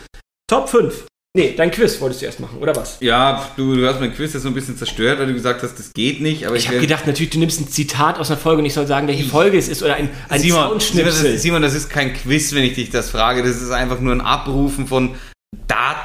[0.49, 1.05] Top 5.
[1.37, 2.95] Nee, dein Quiz wolltest du erst machen, oder was?
[3.01, 5.77] Ja, du, du hast mein Quiz jetzt so ein bisschen zerstört, weil du gesagt hast,
[5.77, 6.47] das geht nicht.
[6.47, 8.73] Aber ich, ich habe gedacht, natürlich, du nimmst ein Zitat aus einer Folge und ich
[8.73, 11.73] soll sagen, welche Folge es ist oder ein, ein Simon, Simon das, ist, Simon, das
[11.73, 13.43] ist kein Quiz, wenn ich dich das frage.
[13.43, 15.15] Das ist einfach nur ein Abrufen von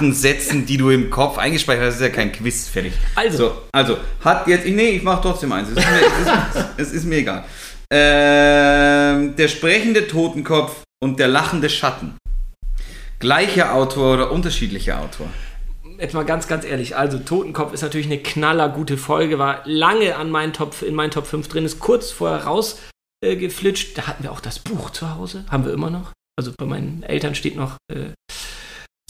[0.01, 2.94] Datensätzen, die du im Kopf eingespeichert hast, ist ja kein Quiz fertig.
[3.14, 5.68] Also, so, also hat jetzt, nee, ich mache trotzdem eins.
[5.68, 7.44] Es ist mir, es ist, es ist mir egal.
[7.92, 12.16] Ähm, der sprechende Totenkopf und der lachende Schatten.
[13.18, 15.26] Gleicher Autor oder unterschiedlicher Autor?
[15.98, 16.96] Jetzt mal ganz, ganz ehrlich.
[16.96, 21.26] Also, Totenkopf ist natürlich eine knallergute Folge, war lange an meinen Top, in meinen Top
[21.26, 23.90] 5 drin, ist kurz vorher rausgeflitscht.
[23.90, 26.12] Äh, da hatten wir auch das Buch zu Hause, haben wir immer noch.
[26.38, 28.12] Also, bei meinen Eltern steht noch äh,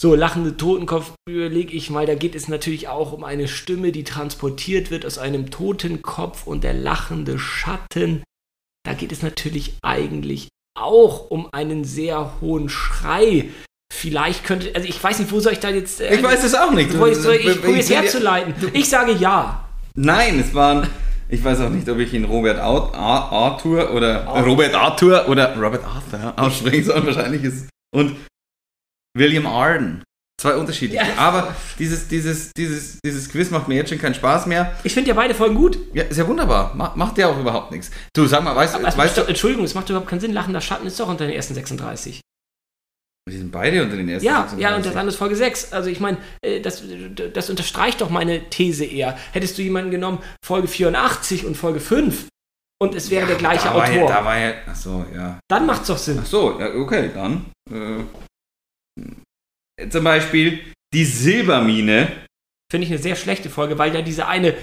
[0.01, 4.03] so, lachende Totenkopf überlege ich mal, da geht es natürlich auch um eine Stimme, die
[4.03, 8.23] transportiert wird aus einem Totenkopf und der lachende Schatten.
[8.83, 13.49] Da geht es natürlich eigentlich auch um einen sehr hohen Schrei.
[13.93, 16.01] Vielleicht könnte, also ich weiß nicht, wo soll ich da jetzt.
[16.01, 16.97] Äh, ich weiß es auch nicht.
[16.97, 18.55] Wo ich, soll, ich probiere es herzuleiten.
[18.73, 19.69] Ich sage ja.
[19.93, 20.87] Nein, es waren.
[21.29, 24.25] Ich weiß auch nicht, ob ich ihn Robert Arthur oder.
[24.25, 27.05] Robert Arthur oder Robert Arthur aussprechen soll.
[27.05, 27.69] Wahrscheinlich ist.
[27.93, 28.15] Und
[29.17, 30.03] William Arden.
[30.39, 31.03] Zwei unterschiedliche.
[31.03, 31.17] Ja.
[31.17, 34.75] Aber dieses, dieses, dieses, dieses Quiz macht mir jetzt schon keinen Spaß mehr.
[34.83, 35.77] Ich finde ja beide Folgen gut.
[35.93, 36.73] Ja, ist ja wunderbar.
[36.95, 37.91] macht ja auch überhaupt nichts.
[38.15, 39.21] Du, sag mal, weißt, Aber weißt du.
[39.21, 40.33] Entschuldigung, es macht überhaupt keinen Sinn.
[40.33, 42.21] Lachender Schatten ist doch unter den ersten 36.
[43.29, 44.63] Die sind beide unter den ersten ja, 36.
[44.63, 45.73] Ja, und das andere ist Folge 6.
[45.73, 46.81] Also ich meine, äh, das,
[47.33, 49.15] das unterstreicht doch meine These eher.
[49.33, 52.25] Hättest du jemanden genommen, Folge 84 und Folge 5,
[52.81, 53.93] und es wäre ja, der gleiche da Autor.
[53.93, 55.37] Ja, da war ja, ach so, ja.
[55.47, 56.17] Dann macht's doch Sinn.
[56.19, 57.45] Ach so, ja, okay, dann.
[57.69, 58.03] Äh,
[59.89, 60.59] zum Beispiel
[60.93, 62.11] die Silbermine.
[62.71, 64.55] Finde ich eine sehr schlechte Folge, weil ja diese eine,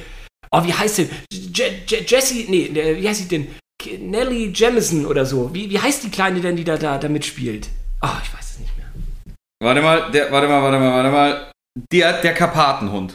[0.50, 1.10] oh, wie heißt denn?
[1.30, 3.48] Jessie, nee, wie heißt sie denn?
[4.00, 5.54] Nelly Jamison oder so.
[5.54, 7.68] Wie, wie heißt die Kleine denn, die da, da, da mitspielt?
[8.02, 8.86] Oh, ich weiß es nicht mehr.
[9.62, 11.52] Warte mal, der, warte mal, warte mal, warte mal.
[11.92, 13.14] Der, der Karpatenhund.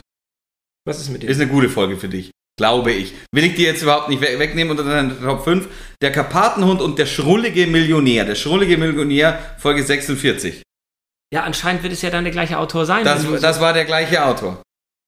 [0.85, 1.29] Was ist mit dem?
[1.29, 2.31] Ist eine gute Folge für dich.
[2.57, 3.13] Glaube ich.
[3.33, 5.67] Will ich die jetzt überhaupt nicht wegnehmen unter deinen Top 5?
[6.01, 8.25] Der Karpatenhund und der schrullige Millionär.
[8.25, 10.61] Der schrullige Millionär, Folge 46.
[11.33, 13.03] Ja, anscheinend wird es ja dann der gleiche Autor sein.
[13.03, 14.61] Das, das war der gleiche Autor.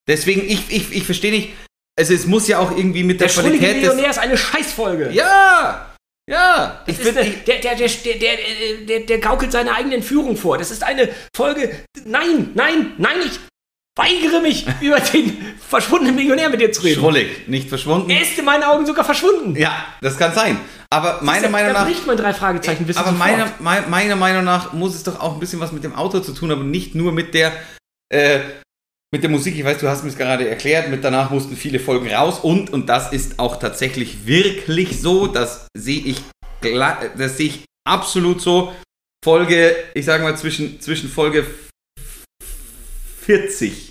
[0.07, 1.53] Deswegen, ich, ich, ich verstehe nicht.
[1.99, 3.83] Also es muss ja auch irgendwie mit der, der Qualität.
[3.83, 5.11] Der ist eine Scheißfolge.
[5.11, 5.93] Ja!
[6.27, 6.83] Ja!
[6.87, 8.37] Ich find, eine, der, der, der, der,
[8.87, 10.57] der, der gaukelt seine eigene Entführung vor.
[10.57, 11.85] Das ist eine Folge...
[12.05, 13.39] Nein, nein, nein, ich...
[13.97, 15.37] weigere mich, über den
[15.69, 16.99] verschwundenen Millionär mit dir zu reden.
[16.99, 18.09] Schrullig, nicht verschwunden.
[18.09, 19.55] Er ist in meinen Augen sogar verschwunden.
[19.55, 20.59] Ja, das kann sein.
[20.89, 21.85] Aber meiner Meinung nach.
[21.85, 25.33] bricht mein drei Fragezeichen wissen Aber meiner, mei- meiner Meinung nach muss es doch auch
[25.33, 27.51] ein bisschen was mit dem Auto zu tun haben nicht nur mit der,
[28.13, 28.39] äh,
[29.13, 29.57] mit der Musik.
[29.57, 32.71] Ich weiß, du hast mir es gerade erklärt, mit danach mussten viele Folgen raus und,
[32.71, 36.21] und das ist auch tatsächlich wirklich so, das sehe ich,
[36.61, 38.73] das sehe ich absolut so.
[39.23, 41.45] Folge, ich sage mal zwischen, zwischen Folge
[43.25, 43.89] 40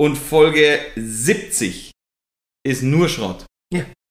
[0.00, 1.90] und Folge 70
[2.66, 3.44] ist nur Schrott.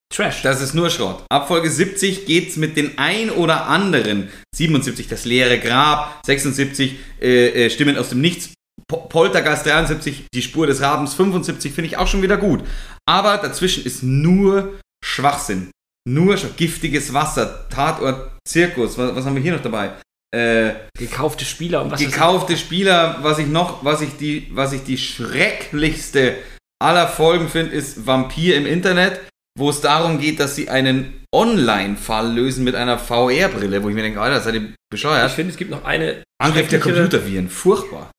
[0.09, 0.41] Trash.
[0.41, 1.25] Das ist nur Schrott.
[1.29, 4.29] Ab Folge 70 geht's mit den ein oder anderen.
[4.55, 8.53] 77 das leere Grab, 76 äh, äh, Stimmen aus dem Nichts,
[8.87, 12.63] Po- Poltergeist 73 die Spur des Rabens, 75 finde ich auch schon wieder gut.
[13.05, 15.71] Aber dazwischen ist nur Schwachsinn.
[16.07, 18.97] Nur sch- giftiges Wasser, Tatort, Zirkus.
[18.97, 19.91] Was, was haben wir hier noch dabei?
[20.35, 24.83] Äh, Gekaufte Spieler und was gekaufte Spieler, was ich noch, was ich die, was ich
[24.83, 26.35] die schrecklichste
[26.79, 29.21] aller Folgen finde, ist Vampir im Internet,
[29.57, 34.03] wo es darum geht, dass sie einen Online-Fall lösen mit einer VR-Brille, wo ich mir
[34.03, 34.67] denke, Alter, seid ihr ich.
[34.69, 35.31] Ich bescheuert?
[35.31, 36.23] finde, es gibt noch eine.
[36.41, 38.11] Angriff der Computerviren, furchtbar.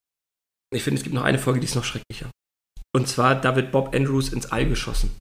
[0.74, 2.30] Ich finde, es gibt noch eine Folge, die ist noch schrecklicher.
[2.94, 5.16] Und zwar, da wird Bob Andrews ins All geschossen.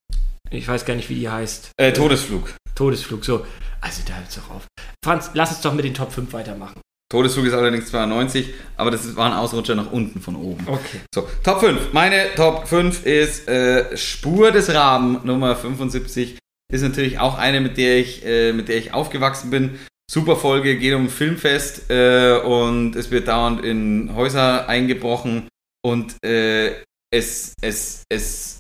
[0.49, 1.71] Ich weiß gar nicht, wie die heißt.
[1.77, 2.53] Äh, Todesflug.
[2.75, 3.45] Todesflug, so.
[3.82, 4.67] Also da hört's doch auf.
[5.03, 6.82] Franz, lass uns doch mit den Top 5 weitermachen.
[7.09, 10.67] Todesflug ist allerdings 92, aber das war ein Ausrutscher nach unten von oben.
[10.67, 10.99] Okay.
[11.15, 11.93] So, Top 5.
[11.93, 16.38] Meine Top 5 ist äh, Spur des Raben, Nummer 75.
[16.69, 19.80] Ist natürlich auch eine, mit der ich, äh, mit der ich aufgewachsen bin.
[20.11, 25.47] Super Folge, geht um ein Filmfest äh, und es wird dauernd in Häuser eingebrochen
[25.82, 28.59] und äh, es, es, es,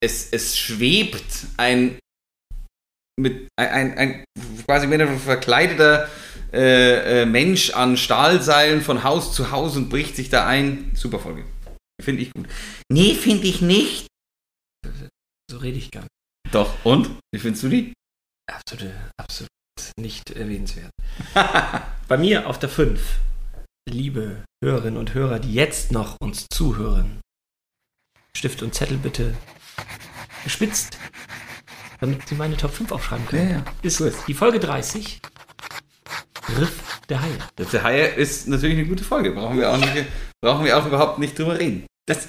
[0.00, 1.98] es, es schwebt ein
[3.18, 4.24] mit ein, ein,
[4.64, 6.08] quasi mehr verkleideter
[6.52, 10.92] äh, äh, Mensch an Stahlseilen von Haus zu Haus und bricht sich da ein.
[10.94, 11.44] Super Folge.
[12.02, 12.46] Finde ich gut.
[12.90, 14.06] Nee, finde ich nicht.
[15.50, 16.10] So rede ich gar nicht.
[16.52, 17.10] Doch, und?
[17.32, 17.92] Wie findest du die?
[18.50, 19.48] Absolut, absolut
[19.98, 20.90] nicht erwähnenswert.
[22.08, 23.18] Bei mir auf der 5,
[23.88, 27.20] liebe Hörerinnen und Hörer, die jetzt noch uns zuhören,
[28.36, 29.34] Stift und Zettel bitte
[30.44, 30.98] gespitzt,
[32.00, 33.48] damit Sie meine Top 5 aufschreiben können.
[33.50, 33.64] Ja, ja.
[33.82, 35.20] Ist die Folge 30,
[36.58, 37.38] Riff der Haie.
[37.72, 39.32] Der Haie ist natürlich eine gute Folge.
[39.32, 40.06] Brauchen wir auch, nicht,
[40.40, 41.86] brauchen wir auch überhaupt nicht drüber reden.
[42.08, 42.28] Das,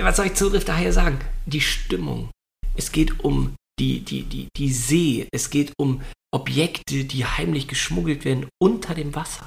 [0.00, 1.18] was soll ich zu Riff der Haie sagen?
[1.46, 2.30] Die Stimmung.
[2.76, 5.26] Es geht um die, die, die, die See.
[5.32, 6.02] Es geht um
[6.32, 9.46] Objekte, die heimlich geschmuggelt werden unter dem Wasser.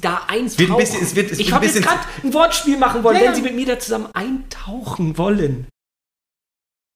[0.00, 3.02] Da eins wird ein bisschen- es wird- es ich habe jetzt gerade ein Wortspiel machen
[3.02, 3.34] wollen, Ja, wenn ja.
[3.34, 5.66] Sie mit mir da zusammen eintauchen wollen.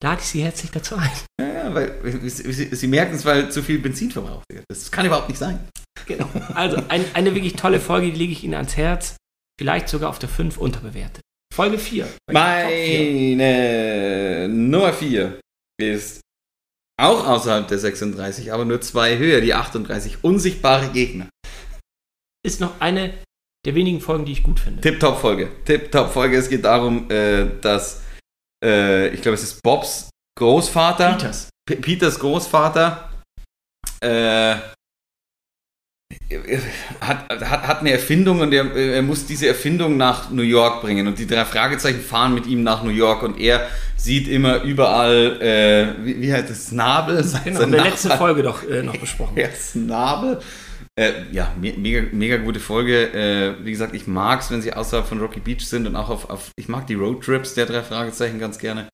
[0.02, 1.10] Lade ich Sie herzlich dazu ein.
[1.40, 1.94] Ja, weil
[2.28, 4.64] sie, sie, merken es, weil zu viel Benzin verbraucht wird.
[4.68, 5.68] Das kann überhaupt nicht sein.
[6.06, 6.28] Genau.
[6.54, 9.16] Also ein, eine wirklich tolle Folge, die lege ich Ihnen ans Herz.
[9.58, 11.20] Vielleicht sogar auf der 5 unterbewertet.
[11.54, 12.08] Folge 4.
[12.32, 15.38] Meine Nummer 4
[15.78, 16.22] ist
[16.98, 20.22] auch außerhalb der 36, aber nur zwei höher, die 38.
[20.22, 21.28] Unsichtbare Gegner.
[22.42, 23.12] ist noch eine
[23.66, 24.80] der wenigen Folgen, die ich gut finde.
[24.80, 25.50] Tip-Top-Folge.
[25.66, 26.38] Tip-Top-Folge.
[26.38, 28.02] Es geht darum, äh, dass,
[28.64, 31.12] äh, ich glaube, es ist Bobs Großvater.
[31.14, 31.48] Peters.
[31.66, 33.10] P Peters Großvater.
[34.00, 34.56] Äh,
[37.00, 41.06] hat, hat, hat eine Erfindung und er, er muss diese Erfindung nach New York bringen.
[41.06, 45.40] Und die drei Fragezeichen fahren mit ihm nach New York und er sieht immer überall,
[45.40, 47.22] äh, wie, wie heißt das, Snabel?
[47.22, 48.10] Sein, Genau, in der letzten.
[48.12, 49.34] Folge doch äh, noch besprochen.
[49.36, 50.40] Ja, Snabel.
[50.98, 53.12] Äh, ja, me mega, mega gute Folge.
[53.12, 56.10] Äh, wie gesagt, ich mag es, wenn sie außerhalb von Rocky Beach sind und auch
[56.10, 58.88] auf, auf ich mag die Roadtrips der drei Fragezeichen ganz gerne.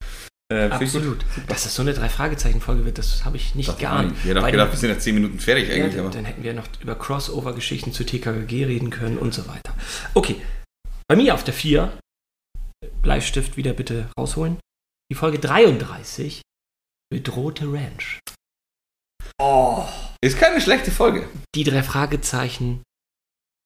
[0.49, 0.69] Äh.
[0.69, 1.25] Absolut.
[1.47, 4.13] Dass das so eine Drei-Fragezeichen-Folge wird, das habe ich nicht Das geahnt.
[4.23, 5.95] Ich hätte auch gedacht, wir sind jetzt 10 Minuten fertig ja, eigentlich.
[5.95, 6.13] dann, aber.
[6.13, 9.75] dann hätten wir noch über Crossover-Geschichten zu TKKG reden können und so weiter.
[10.13, 10.41] Okay,
[11.09, 11.97] bei mir auf der 4,
[13.01, 14.57] Bleistift wieder bitte rausholen,
[15.11, 16.41] die Folge 33,
[17.09, 18.19] Bedrohte Ranch.
[19.39, 19.85] Oh,
[20.21, 21.27] ist keine schlechte Folge.
[21.55, 22.83] Die drei Fragezeichen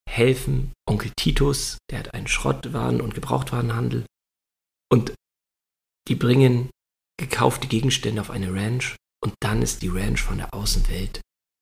[0.09, 4.05] helfen Onkel Titus, der hat einen Schrottwaren- und Gebrauchtwarenhandel.
[4.91, 5.13] Und
[6.07, 6.69] die bringen
[7.17, 11.21] gekaufte Gegenstände auf eine Ranch und dann ist die Ranch von der Außenwelt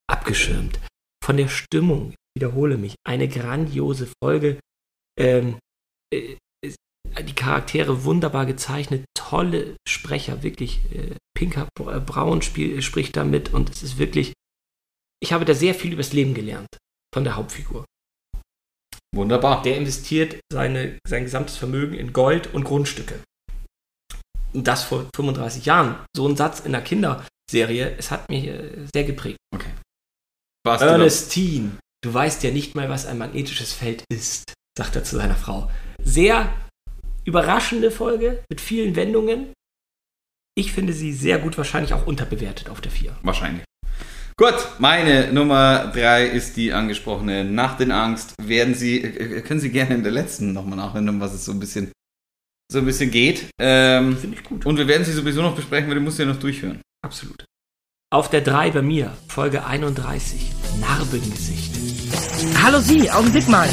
[0.09, 0.79] abgeschirmt.
[1.23, 4.59] Von der Stimmung, ich wiederhole mich, eine grandiose Folge.
[5.19, 5.59] Ähm,
[6.13, 6.37] äh,
[7.23, 10.79] die Charaktere wunderbar gezeichnet, tolle Sprecher, wirklich.
[10.91, 14.33] Äh, Pinker Bra- Braun spiel, spricht da mit und es ist wirklich.
[15.21, 16.67] Ich habe da sehr viel übers Leben gelernt
[17.13, 17.85] von der Hauptfigur.
[19.13, 19.61] Wunderbar.
[19.63, 23.19] Der investiert seine, sein gesamtes Vermögen in Gold und Grundstücke.
[24.53, 26.05] Und das vor 35 Jahren.
[26.15, 29.37] So ein Satz in der Kinderserie, es hat mich äh, sehr geprägt.
[30.65, 30.91] Warst du da?
[30.93, 35.35] Ernestine, du weißt ja nicht mal, was ein magnetisches Feld ist, sagt er zu seiner
[35.35, 35.71] Frau.
[36.03, 36.53] sehr
[37.25, 39.53] überraschende Folge mit vielen Wendungen.
[40.55, 43.15] Ich finde sie sehr gut, wahrscheinlich auch unterbewertet auf der 4.
[43.21, 43.63] Wahrscheinlich.
[44.39, 48.35] Gut, meine Nummer 3 ist die angesprochene Nacht in Angst.
[48.41, 51.51] Werden Sie, äh, können Sie gerne in der letzten nochmal nachhören, um was es so
[51.51, 51.91] ein bisschen,
[52.71, 53.49] so ein bisschen geht.
[53.59, 54.65] Ähm, Finde ich gut.
[54.65, 56.79] und wir werden sie sowieso noch besprechen, weil du musst ja noch durchhören.
[57.01, 57.43] Absolut.
[58.11, 61.75] Auf der 3 bei mir, Folge 31, Narbengesicht.
[62.63, 63.67] Hallo Sie, Augenblick mal.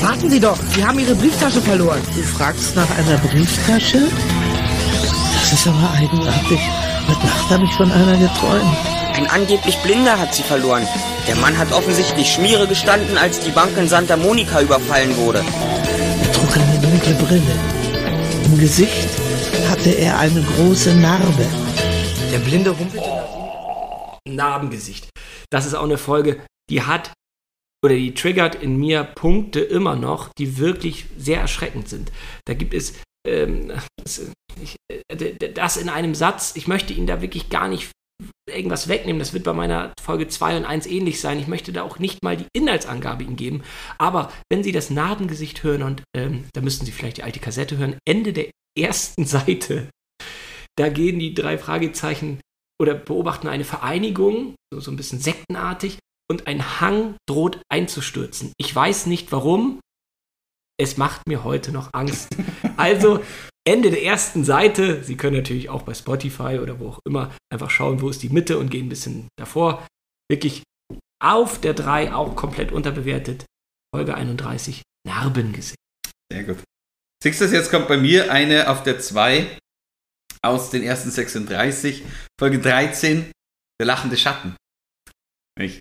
[0.00, 2.02] Warten Sie doch, Sie haben Ihre Brieftasche verloren.
[2.12, 4.08] Du fragst nach einer Brieftasche?
[5.32, 6.58] Das ist aber eigenartig.
[7.06, 8.95] Heute Nacht habe ich von einer geträumt.
[9.16, 10.86] Ein angeblich Blinder hat sie verloren.
[11.26, 15.38] Der Mann hat offensichtlich Schmiere gestanden, als die Bank in Santa Monica überfallen wurde.
[15.38, 17.52] Er trug eine dunkle Brille.
[18.44, 19.08] Im Gesicht
[19.70, 21.46] hatte er eine große Narbe.
[22.30, 24.36] Der Blinde humpelte nach ihm.
[24.36, 25.08] Narbengesicht.
[25.48, 27.12] Das ist auch eine Folge, die hat
[27.82, 32.12] oder die triggert in mir Punkte immer noch, die wirklich sehr erschreckend sind.
[32.44, 32.92] Da gibt es
[33.26, 37.90] ähm, das, ich, äh, das in einem Satz, ich möchte Ihnen da wirklich gar nicht
[38.48, 39.18] irgendwas wegnehmen.
[39.18, 41.38] Das wird bei meiner Folge 2 und 1 ähnlich sein.
[41.38, 43.62] Ich möchte da auch nicht mal die Inhaltsangabe Ihnen geben.
[43.98, 47.76] Aber wenn Sie das Narbengesicht hören, und ähm, da müssten Sie vielleicht die alte Kassette
[47.76, 49.90] hören, Ende der ersten Seite,
[50.76, 52.40] da gehen die drei Fragezeichen
[52.80, 58.52] oder beobachten eine Vereinigung, so, so ein bisschen sektenartig, und ein Hang droht einzustürzen.
[58.58, 59.80] Ich weiß nicht warum.
[60.78, 62.36] Es macht mir heute noch Angst.
[62.78, 63.20] Also,
[63.66, 65.02] Ende der ersten Seite.
[65.02, 68.28] Sie können natürlich auch bei Spotify oder wo auch immer einfach schauen, wo ist die
[68.28, 69.86] Mitte und gehen ein bisschen davor.
[70.30, 70.62] Wirklich
[71.22, 73.44] auf der 3 auch komplett unterbewertet.
[73.94, 75.76] Folge 31, Narbengesicht.
[76.30, 76.58] Sehr gut.
[77.22, 79.58] Siehst du, jetzt kommt bei mir eine auf der 2
[80.42, 82.04] aus den ersten 36,
[82.38, 83.32] Folge 13,
[83.80, 84.56] Der lachende Schatten.
[85.58, 85.80] Ich,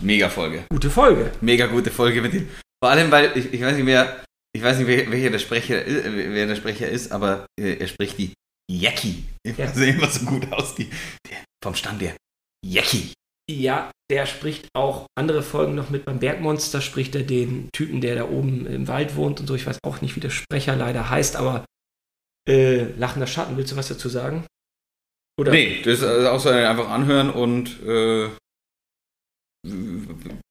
[0.00, 0.66] mega Folge.
[0.70, 1.32] Gute Folge.
[1.40, 2.48] Mega gute Folge mit dem.
[2.82, 4.24] Vor allem, weil ich, ich weiß nicht, wer,
[4.54, 7.88] ich weiß nicht, wer, welcher der Sprecher, äh, wer der Sprecher ist, aber äh, er
[7.88, 8.32] spricht die
[8.70, 9.24] Jackie.
[9.46, 9.52] Ja.
[9.56, 9.72] Ja.
[9.72, 10.88] Sehen immer so gut aus, die,
[11.28, 12.16] der, vom Stand der
[12.64, 13.12] Jackie.
[13.50, 16.04] Ja, der spricht auch andere Folgen noch mit.
[16.04, 19.54] Beim Bergmonster spricht er den Typen, der da oben im Wald wohnt und so.
[19.54, 21.64] Ich weiß auch nicht, wie der Sprecher leider heißt, aber
[22.48, 24.46] äh, Lachender Schatten, willst du was dazu sagen?
[25.40, 28.28] Oder Nee, das ist also auch so einfach anhören und äh,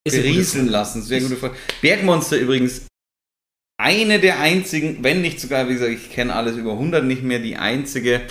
[0.03, 1.01] berieseln lassen.
[1.01, 1.55] Sehr Ist- gute Folge.
[1.81, 2.87] Bergmonster übrigens
[3.81, 7.39] eine der einzigen, wenn nicht sogar, wie gesagt, ich kenne alles über 100 nicht mehr,
[7.39, 8.27] die einzige,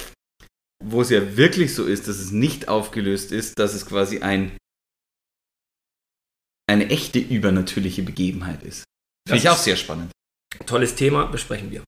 [0.82, 4.56] wo es ja wirklich so ist, dass es nicht aufgelöst ist, dass es quasi ein
[6.70, 8.84] eine echte übernatürliche Begebenheit ist.
[9.26, 10.12] Finde ich auch sehr spannend.
[10.66, 11.82] Tolles Thema, besprechen wir.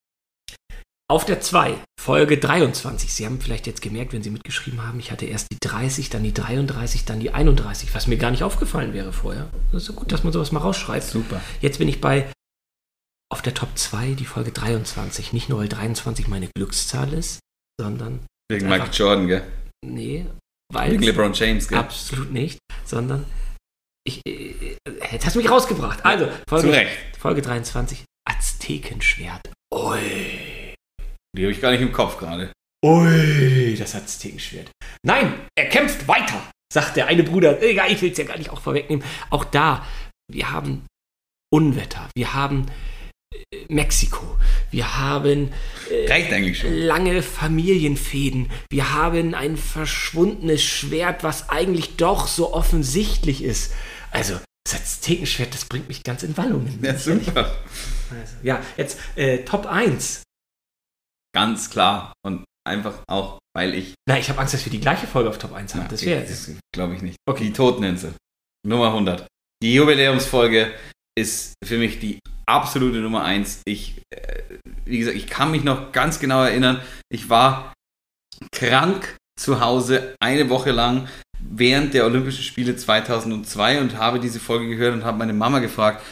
[1.09, 3.13] Auf der 2, Folge 23.
[3.13, 6.25] Sie haben vielleicht jetzt gemerkt, wenn Sie mitgeschrieben haben, ich hatte erst die 30, dann
[6.25, 9.51] die 33, dann die 31, was mir gar nicht aufgefallen wäre vorher.
[9.71, 11.05] Das ist so gut, dass man sowas mal rausschreibt.
[11.05, 11.41] Super.
[11.61, 12.33] Jetzt bin ich bei
[13.33, 15.33] auf der Top 2, die Folge 23.
[15.33, 17.41] Nicht nur, weil 23 meine Glückszahl ist,
[17.81, 18.21] sondern,
[18.51, 19.43] Wegen Michael Jordan, gell?
[19.85, 20.27] nee,
[20.73, 20.93] weil.
[20.93, 21.79] Wegen LeBron James, gell?
[21.79, 23.25] Absolut nicht, sondern
[24.07, 24.77] ich, äh,
[25.11, 26.05] jetzt hast du mich rausgebracht.
[26.05, 27.17] Also, Folge, Recht.
[27.19, 29.51] Folge 23, Aztekenschwert.
[29.75, 30.75] Ui.
[31.35, 32.53] Die habe ich gar nicht im Kopf gerade.
[32.85, 34.71] Ui, das Aztekenschwert.
[35.07, 37.63] Nein, er kämpft weiter, sagt der eine Bruder.
[37.63, 39.03] Egal, ich will es ja gar nicht auch vorwegnehmen.
[39.31, 39.87] Auch da,
[40.31, 40.85] wir haben
[41.51, 42.92] Unwetter, wir haben äh,
[43.69, 44.37] Mexiko,
[44.71, 45.53] wir haben
[46.55, 46.73] schon.
[46.73, 53.73] lange Familienfäden, wir haben ein verschwundenes Schwert, was eigentlich doch so offensichtlich ist.
[54.11, 56.79] Also, das Aztekenschwert, das bringt mich ganz in Wallungen.
[56.83, 57.57] Ja, super.
[58.11, 60.23] Also, ja, jetzt äh, Top 1.
[61.35, 62.13] Ganz klar.
[62.25, 63.95] Und einfach auch, weil ich.
[64.07, 65.89] Na, ich habe Angst, dass wir die gleiche Folge auf Top 1 haben.
[65.89, 67.17] das wäre das glaube ich nicht.
[67.29, 67.45] Okay.
[67.45, 68.15] Die Toteninsel.
[68.67, 69.27] Nummer 100.
[69.63, 70.73] Die Jubiläumsfolge
[71.19, 72.19] ist für mich die
[72.53, 73.63] absolute Nummer 1.
[73.65, 74.43] Ich, äh,
[74.85, 76.81] wie gesagt, ich kann mich noch ganz genau erinnern.
[77.09, 77.73] Ich war
[78.53, 81.09] krank zu Hause eine Woche lang
[81.41, 86.03] während der Olympischen Spiele 2002 und habe diese Folge gehört und habe meine Mama gefragt,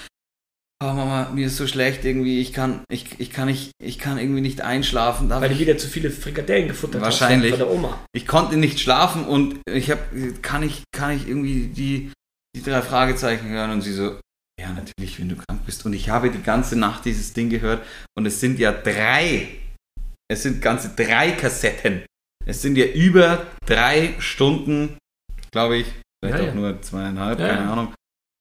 [0.83, 4.19] oh Mama, mir ist so schlecht irgendwie, ich kann, ich, ich kann nicht, ich kann
[4.19, 5.29] irgendwie nicht einschlafen.
[5.29, 7.53] Darf Weil du ich, wieder zu viele Frikadellen gefuttert Wahrscheinlich.
[7.53, 7.99] hast von der Oma.
[8.13, 10.03] ich konnte nicht schlafen und ich habe,
[10.43, 12.13] kann ich, kann ich irgendwie die,
[12.57, 14.19] die drei Fragezeichen hören und sie so,
[14.61, 15.85] ja natürlich, wenn du krank bist.
[15.87, 17.85] Und ich habe die ganze Nacht dieses Ding gehört
[18.17, 19.49] und es sind ja drei,
[20.31, 22.05] es sind ganze drei Kassetten.
[22.47, 24.97] Es sind ja über drei Stunden,
[25.53, 25.87] glaube ich,
[26.23, 26.61] vielleicht Ja, auch ja.
[26.61, 27.71] nur zweieinhalb, Ja, keine.
[27.71, 27.95] Ahnung.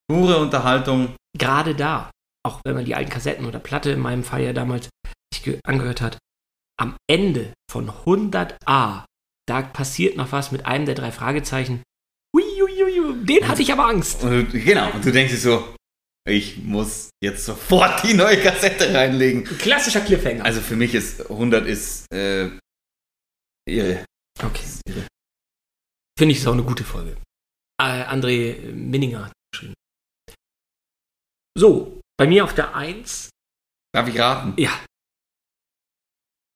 [0.10, 1.16] Pure Unterhaltung.
[1.38, 2.10] Gerade da,
[2.46, 4.90] auch wenn man die alten Kassetten oder Platte in meinem Fall ja damals
[5.34, 6.18] sich ge- angehört hat,
[6.80, 9.04] am Ende von 100a,
[9.48, 11.84] da passiert noch was mit einem der drei Fragezeichen.
[12.36, 14.24] Ui, ui, ui, den hatte ich aber Angst.
[14.24, 15.76] Und genau, und du denkst dir so,
[16.30, 19.48] Ich muss jetzt sofort die neue Kassette reinlegen.
[19.48, 20.46] Ein klassischer Cliffhanger.
[20.46, 22.50] Also für mich ist 100 ist äh,
[23.68, 24.06] irre.
[24.44, 24.64] okay.
[26.18, 27.18] Finde ich, ist auch eine gute Folge.
[27.82, 29.74] Äh, André Minninger hat geschrieben.
[31.58, 33.30] So, bei mir auf der 1.
[33.94, 34.54] Darf ich raten?
[34.62, 34.72] Ja,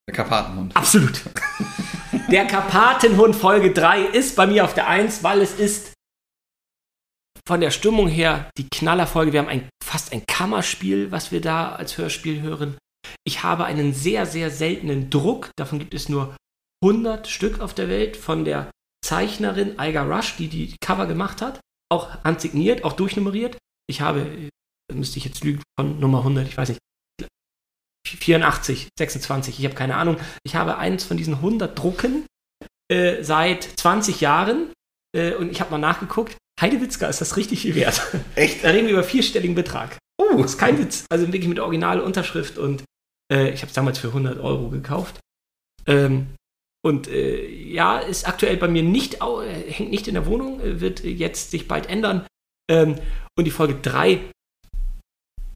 [0.08, 0.76] Der Karpatenhund.
[0.76, 1.22] absolut.
[2.30, 5.94] Der Karpatenhund Folge 3 ist bei mir auf der 1, weil es ist
[7.48, 9.34] von der Stimmung her die Knallerfolge.
[9.34, 12.78] Wir haben ein, fast ein Kammerspiel, was wir da als Hörspiel hören.
[13.26, 15.52] Ich habe einen sehr, sehr seltenen Druck.
[15.58, 16.36] Davon gibt es nur
[16.84, 18.72] 100 Stück auf der Welt von der
[19.06, 21.60] Zeichnerin Aiga Rush, die die Cover gemacht hat.
[21.90, 23.58] Auch handsigniert, auch durchnummeriert.
[23.88, 24.50] Ich habe, äh,
[24.94, 26.80] müsste ich jetzt lügen, von Nummer 100, ich weiß nicht,
[28.08, 30.18] 84, 26, ich habe keine Ahnung.
[30.44, 32.26] Ich habe eins von diesen 100 Drucken
[32.90, 34.72] äh, seit 20 Jahren
[35.16, 36.38] äh, und ich habe mal nachgeguckt.
[36.60, 38.02] Heidewitzka ist das richtig viel wert.
[38.36, 38.64] Echt?
[38.64, 39.98] Da reden wir über vierstelligen Betrag.
[40.18, 41.06] Oh, ist kein Witz.
[41.10, 42.84] Also wirklich mit originale Unterschrift und
[43.32, 45.20] äh, ich habe es damals für 100 Euro gekauft.
[45.88, 46.36] Ähm,
[46.86, 50.80] und äh, ja, ist aktuell bei mir nicht, äh, hängt nicht in der Wohnung, äh,
[50.82, 52.28] wird jetzt sich bald ändern.
[52.70, 53.00] Ähm,
[53.38, 54.20] und die Folge 3,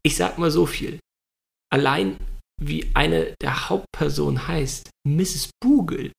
[0.02, 0.98] ich sag mal so viel.
[1.70, 2.16] Allein
[2.60, 5.50] wie eine der Hauptpersonen heißt, Mrs.
[5.60, 6.12] Bugel.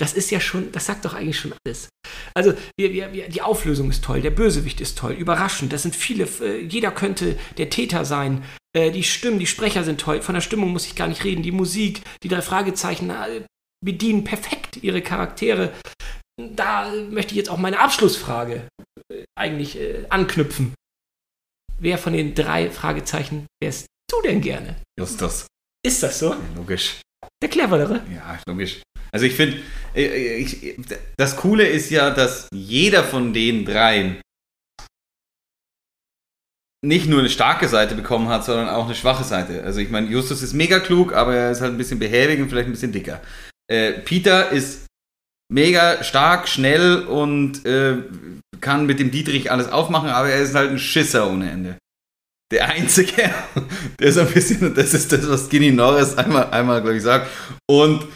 [0.00, 1.88] Das ist ja schon, das sagt doch eigentlich schon alles.
[2.34, 5.72] Also, wir, wir, wir, die Auflösung ist toll, der Bösewicht ist toll, überraschend.
[5.72, 8.44] Das sind viele, äh, jeder könnte der Täter sein.
[8.76, 10.22] Äh, die Stimmen, die Sprecher sind toll.
[10.22, 11.42] Von der Stimmung muss ich gar nicht reden.
[11.42, 13.42] Die Musik, die drei Fragezeichen äh,
[13.84, 15.72] bedienen perfekt ihre Charaktere.
[16.40, 18.68] Da möchte ich jetzt auch meine Abschlussfrage
[19.36, 19.78] eigentlich
[20.08, 20.74] anknüpfen.
[21.80, 24.76] Wer von den drei Fragezeichen wärst du denn gerne?
[24.98, 25.46] Justus.
[25.84, 26.36] Ist das so?
[26.54, 27.00] Logisch.
[27.42, 28.02] Der cleverere?
[28.12, 28.82] Ja, logisch.
[29.12, 29.58] Also ich finde,
[29.94, 30.76] ich,
[31.16, 34.20] das Coole ist ja, dass jeder von den dreien
[36.84, 39.64] nicht nur eine starke Seite bekommen hat, sondern auch eine schwache Seite.
[39.64, 42.48] Also ich meine, Justus ist mega klug, aber er ist halt ein bisschen behäbig und
[42.48, 43.20] vielleicht ein bisschen dicker.
[43.70, 44.86] Äh, Peter ist
[45.52, 47.96] mega stark, schnell und äh,
[48.60, 51.78] kann mit dem Dietrich alles aufmachen, aber er ist halt ein Schisser ohne Ende.
[52.50, 53.30] Der Einzige,
[54.00, 57.28] der ist ein bisschen, das ist das, was Skinny Norris einmal, einmal glaube ich, sagt.
[57.68, 58.06] Und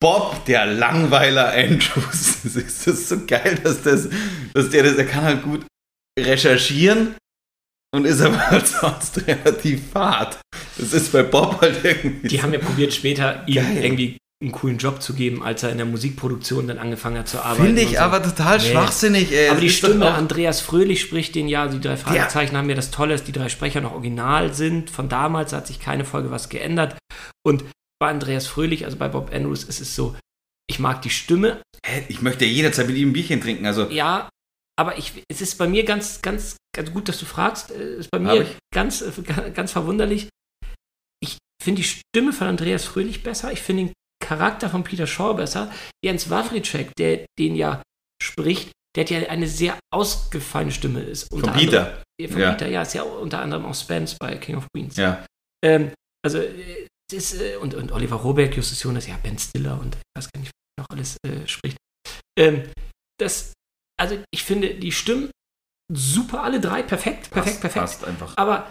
[0.00, 2.38] Bob, der Langweiler Andrews.
[2.44, 4.08] Das ist, das ist so geil, dass, das,
[4.54, 5.66] dass der das, er kann halt gut
[6.18, 7.14] recherchieren
[7.94, 10.38] und ist aber halt sonst relativ fad.
[10.78, 12.28] Das ist bei Bob halt irgendwie.
[12.28, 13.84] Die haben ja probiert, später ihm Geil.
[13.84, 17.42] irgendwie einen coolen Job zu geben, als er in der Musikproduktion dann angefangen hat zu
[17.44, 17.66] arbeiten.
[17.66, 17.98] Finde ich so.
[17.98, 18.70] aber total Nee.
[18.70, 19.48] schwachsinnig, ey.
[19.48, 23.12] Aber die Stimme, Andreas Fröhlich spricht den ja, die drei Fragezeichen haben ja das Tolle,
[23.14, 24.90] dass die drei Sprecher noch original sind.
[24.90, 26.96] Von damals hat sich keine Folge was geändert.
[27.44, 27.64] Und
[28.00, 30.16] bei Andreas Fröhlich, also bei Bob Andrews, ist es so,
[30.70, 33.66] ich mag die Stimme, Hä, Ich möchte ja jederzeit mit ihm ein Bierchen trinken.
[33.66, 34.28] Also, ja,
[34.78, 37.70] aber ich, es ist bei mir ganz, ganz, ganz gut, dass du fragst.
[37.70, 39.02] Es ist bei mir ganz,
[39.54, 40.28] ganz verwunderlich.
[41.20, 43.52] Ich finde die Stimme von Andreas Fröhlich besser.
[43.52, 43.92] Ich finde den
[44.24, 45.72] Charakter von Peter Shaw besser.
[46.04, 47.82] Jens Wawritschek, der den ja
[48.22, 51.00] spricht, der hat ja eine sehr ausgefallene Stimme.
[51.02, 52.02] Ist von Peter.
[52.20, 52.50] Anderem, von Ja.
[52.52, 54.96] Peter, ja, ist ja unter anderem auch Spence bei King of Queens.
[54.96, 55.24] Ja.
[55.64, 55.92] Ähm,
[56.24, 60.02] also, äh, ist, äh, und, und Oliver Rohrbeck, Justus Jonas, ja, Ben Stiller und ich
[60.16, 61.76] weiß gar nicht, wer noch alles äh, spricht.
[62.38, 62.64] Ähm,
[63.20, 63.52] das,
[64.00, 65.30] also, ich finde die Stimmen
[65.92, 67.80] super, alle drei, perfekt, perfekt, Passt, perfekt.
[67.82, 68.36] Passt einfach.
[68.36, 68.70] Aber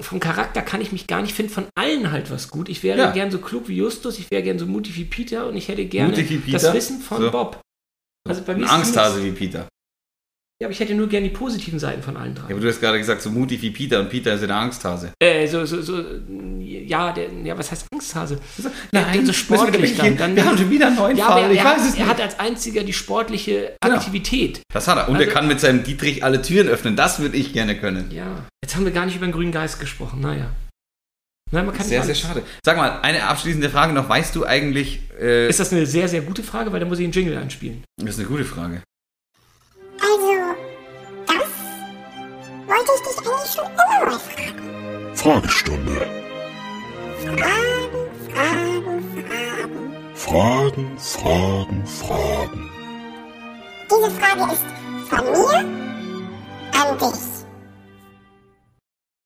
[0.00, 2.68] vom Charakter kann ich mich gar nicht finden, von allen halt was gut.
[2.68, 3.10] Ich wäre Ja.
[3.10, 5.84] gern so klug wie Justus, ich wäre gern so mutig wie Peter und ich hätte
[5.86, 6.12] gerne
[6.50, 7.30] das Wissen von So.
[7.30, 7.60] Bob.
[8.28, 9.68] Also bei mir Ein Angsthase wie Peter.
[10.62, 12.42] Ja, aber ich hätte nur gern die positiven Seiten von allen drei.
[12.48, 15.10] Ja, aber du hast gerade gesagt, so mutig wie Peter und Peter ist der Angsthase.
[15.18, 16.04] Äh, so, so, so,
[16.60, 18.38] ja, der, ja, was heißt Angsthase?
[18.92, 21.26] Nein, der so wir sportlich wieder dann, dann Wir haben schon wieder einen neuen ja,
[21.28, 21.44] Fall.
[21.44, 22.06] er, Ich er, weiß es er nicht.
[22.08, 23.96] hat als einziger die sportliche Genau.
[23.96, 24.60] Aktivität.
[24.70, 25.08] Das hat er.
[25.08, 26.94] Und Also- er kann mit seinem Dietrich alle Türen öffnen.
[26.94, 28.10] Das würde ich gerne können.
[28.10, 28.44] Ja.
[28.62, 30.20] Jetzt haben wir gar nicht über den grünen Geist gesprochen.
[30.20, 30.50] Naja.
[31.52, 32.42] Nein, man kann Sehr, sehr schade.
[32.62, 34.08] Sag mal, eine abschließende Frage noch.
[34.10, 37.04] Weißt du eigentlich, äh, Ist das eine sehr, sehr gute Frage, weil da muss ich
[37.04, 37.82] einen Jingle einspielen.
[37.96, 38.82] das ist eine gute Frage.
[42.70, 45.16] Wollte ich dich eigentlich schon immer mal fragen.
[45.16, 46.06] Fragestunde.
[47.18, 50.98] Fragen, Fragen, Fragen.
[50.98, 52.70] Fragen, Fragen, Fragen.
[53.90, 54.62] Diese Frage ist
[55.08, 55.58] von mir
[56.80, 57.20] an dich.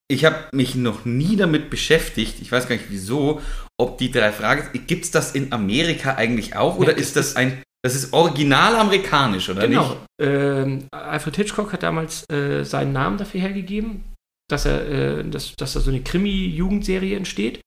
[0.07, 3.41] Ich habe mich noch nie damit beschäftigt, ich weiß gar nicht wieso,
[3.77, 4.69] ob die drei Fragen.
[4.85, 6.77] Gibt es das in Amerika eigentlich auch?
[6.77, 7.63] Oder Ja, ist das das ein.
[7.85, 9.89] Das ist original amerikanisch, oder Genau.
[9.89, 9.97] nicht?
[10.19, 14.05] Ähm, Alfred Hitchcock hat damals äh, seinen Namen dafür hergegeben,
[14.49, 14.87] dass er,
[15.19, 17.61] äh, dass, dass da so eine Krimi-Jugendserie entsteht.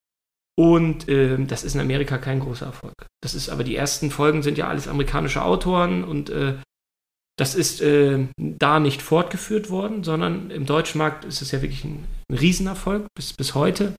[0.58, 3.06] Und ähm, das ist in Amerika kein großer Erfolg.
[3.22, 6.54] Das ist aber die ersten Folgen sind ja alles amerikanische Autoren und äh,
[7.38, 11.84] Das ist äh, da nicht fortgeführt worden, sondern im deutschen Markt ist es ja wirklich
[11.84, 13.94] ein, ein Riesenerfolg bis, bis heute.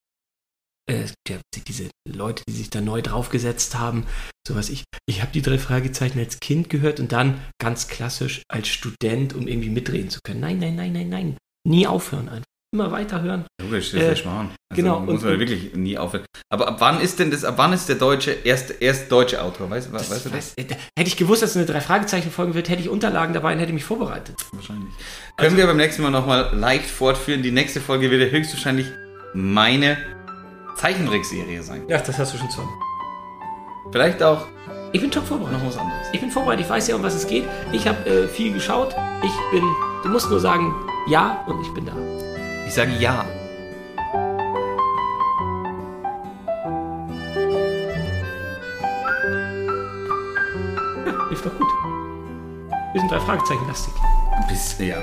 [0.89, 1.37] Äh, ja
[1.67, 4.05] diese Leute, die sich da neu draufgesetzt haben,
[4.47, 4.69] sowas.
[4.69, 9.33] Ich, ich habe die drei Fragezeichen als Kind gehört und dann ganz klassisch als Student,
[9.35, 10.39] um irgendwie mitreden zu können.
[10.39, 11.37] Nein, nein, nein, nein, nein.
[11.67, 12.43] Nie aufhören einfach.
[12.71, 13.45] Immer weiterhören.
[13.63, 14.51] Logisch, das ist Äh, der Schmarrn.
[14.71, 16.23] Also genau, Muss man und- wirklich nie aufhören.
[16.51, 19.71] Aber ab wann ist denn das, ab wann ist der deutsche, erst, erst deutsche Autor?
[19.71, 20.55] Weißt, weißt du das?
[20.55, 20.65] weiß- äh,
[20.97, 23.59] hätte ich gewusst, dass es eine drei Fragezeichen folgen wird, hätte ich Unterlagen dabei und
[23.59, 24.35] hätte mich vorbereitet.
[24.51, 24.93] Wahrscheinlich.
[25.37, 27.41] Können wir beim nächsten Mal nochmal leicht fortführen.
[27.41, 28.85] Die nächste Folge wird ja höchstwahrscheinlich
[29.33, 29.97] meine
[30.76, 31.84] Zeichentrickserie sein.
[31.88, 32.61] Ja, das hast du schon zu.
[33.91, 34.45] Vielleicht auch
[34.91, 35.59] Ich bin top vorbereitet.
[35.59, 36.07] noch was anderes.
[36.13, 37.45] Ich bin vorbereitet, ich weiß ja, um was es geht.
[37.72, 38.95] Ich habe äh, viel geschaut.
[39.24, 39.63] Ich bin,
[40.03, 40.74] du musst nur sagen,
[41.07, 41.93] ja und ich bin da.
[42.67, 43.26] Ich sage ja.
[51.30, 51.67] Lief doch gut.
[52.93, 53.93] Wir sind drei Fragezeichen lastig.
[54.47, 54.97] Bis, ja,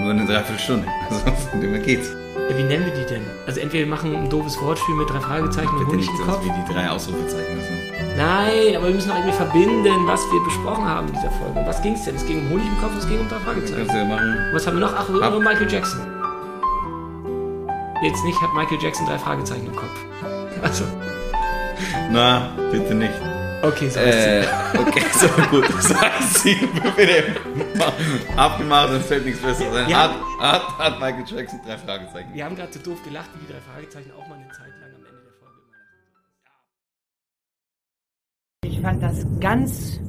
[0.00, 0.86] nur eine Dreiviertelstunde.
[1.10, 2.08] Also dem geht's.
[2.50, 3.22] Ja, wie nennen wir die denn?
[3.46, 6.44] Also entweder wir machen ein doofes Wortspiel mit drei Fragezeichen und Honig nicht im Kopf.
[6.44, 7.58] wie die drei Ausrufezeichen.
[7.58, 7.72] Also.
[8.16, 11.58] Nein, aber wir müssen doch irgendwie verbinden, was wir besprochen haben in dieser Folge.
[11.60, 12.14] Um Was ging es denn?
[12.16, 13.76] Es ging um Honig im Kopf und es ging um drei Fragezeichen.
[13.78, 14.36] kannst du ja machen.
[14.52, 14.94] Was haben wir noch?
[14.94, 16.00] Ach, haben Michael Jackson.
[18.02, 19.94] Jetzt nicht, hat Michael Jackson drei Fragezeichen im Kopf.
[20.62, 20.84] Also,
[22.10, 23.12] Na, bitte nicht.
[23.62, 24.44] Okay, so Äh,
[24.78, 25.64] okay, so gut.
[25.68, 26.56] Das heißt, sie
[28.36, 29.96] abgemacht und fällt nichts Besseres ein.
[29.96, 30.10] Hat,
[30.40, 32.34] hat, hat Michael Jackson drei Fragezeichen.
[32.34, 34.90] Wir haben gerade so doof gelacht, wie die drei Fragezeichen auch mal eine Zeit lang
[34.94, 35.60] am Ende der Folge
[38.66, 40.00] Ich fand das ganz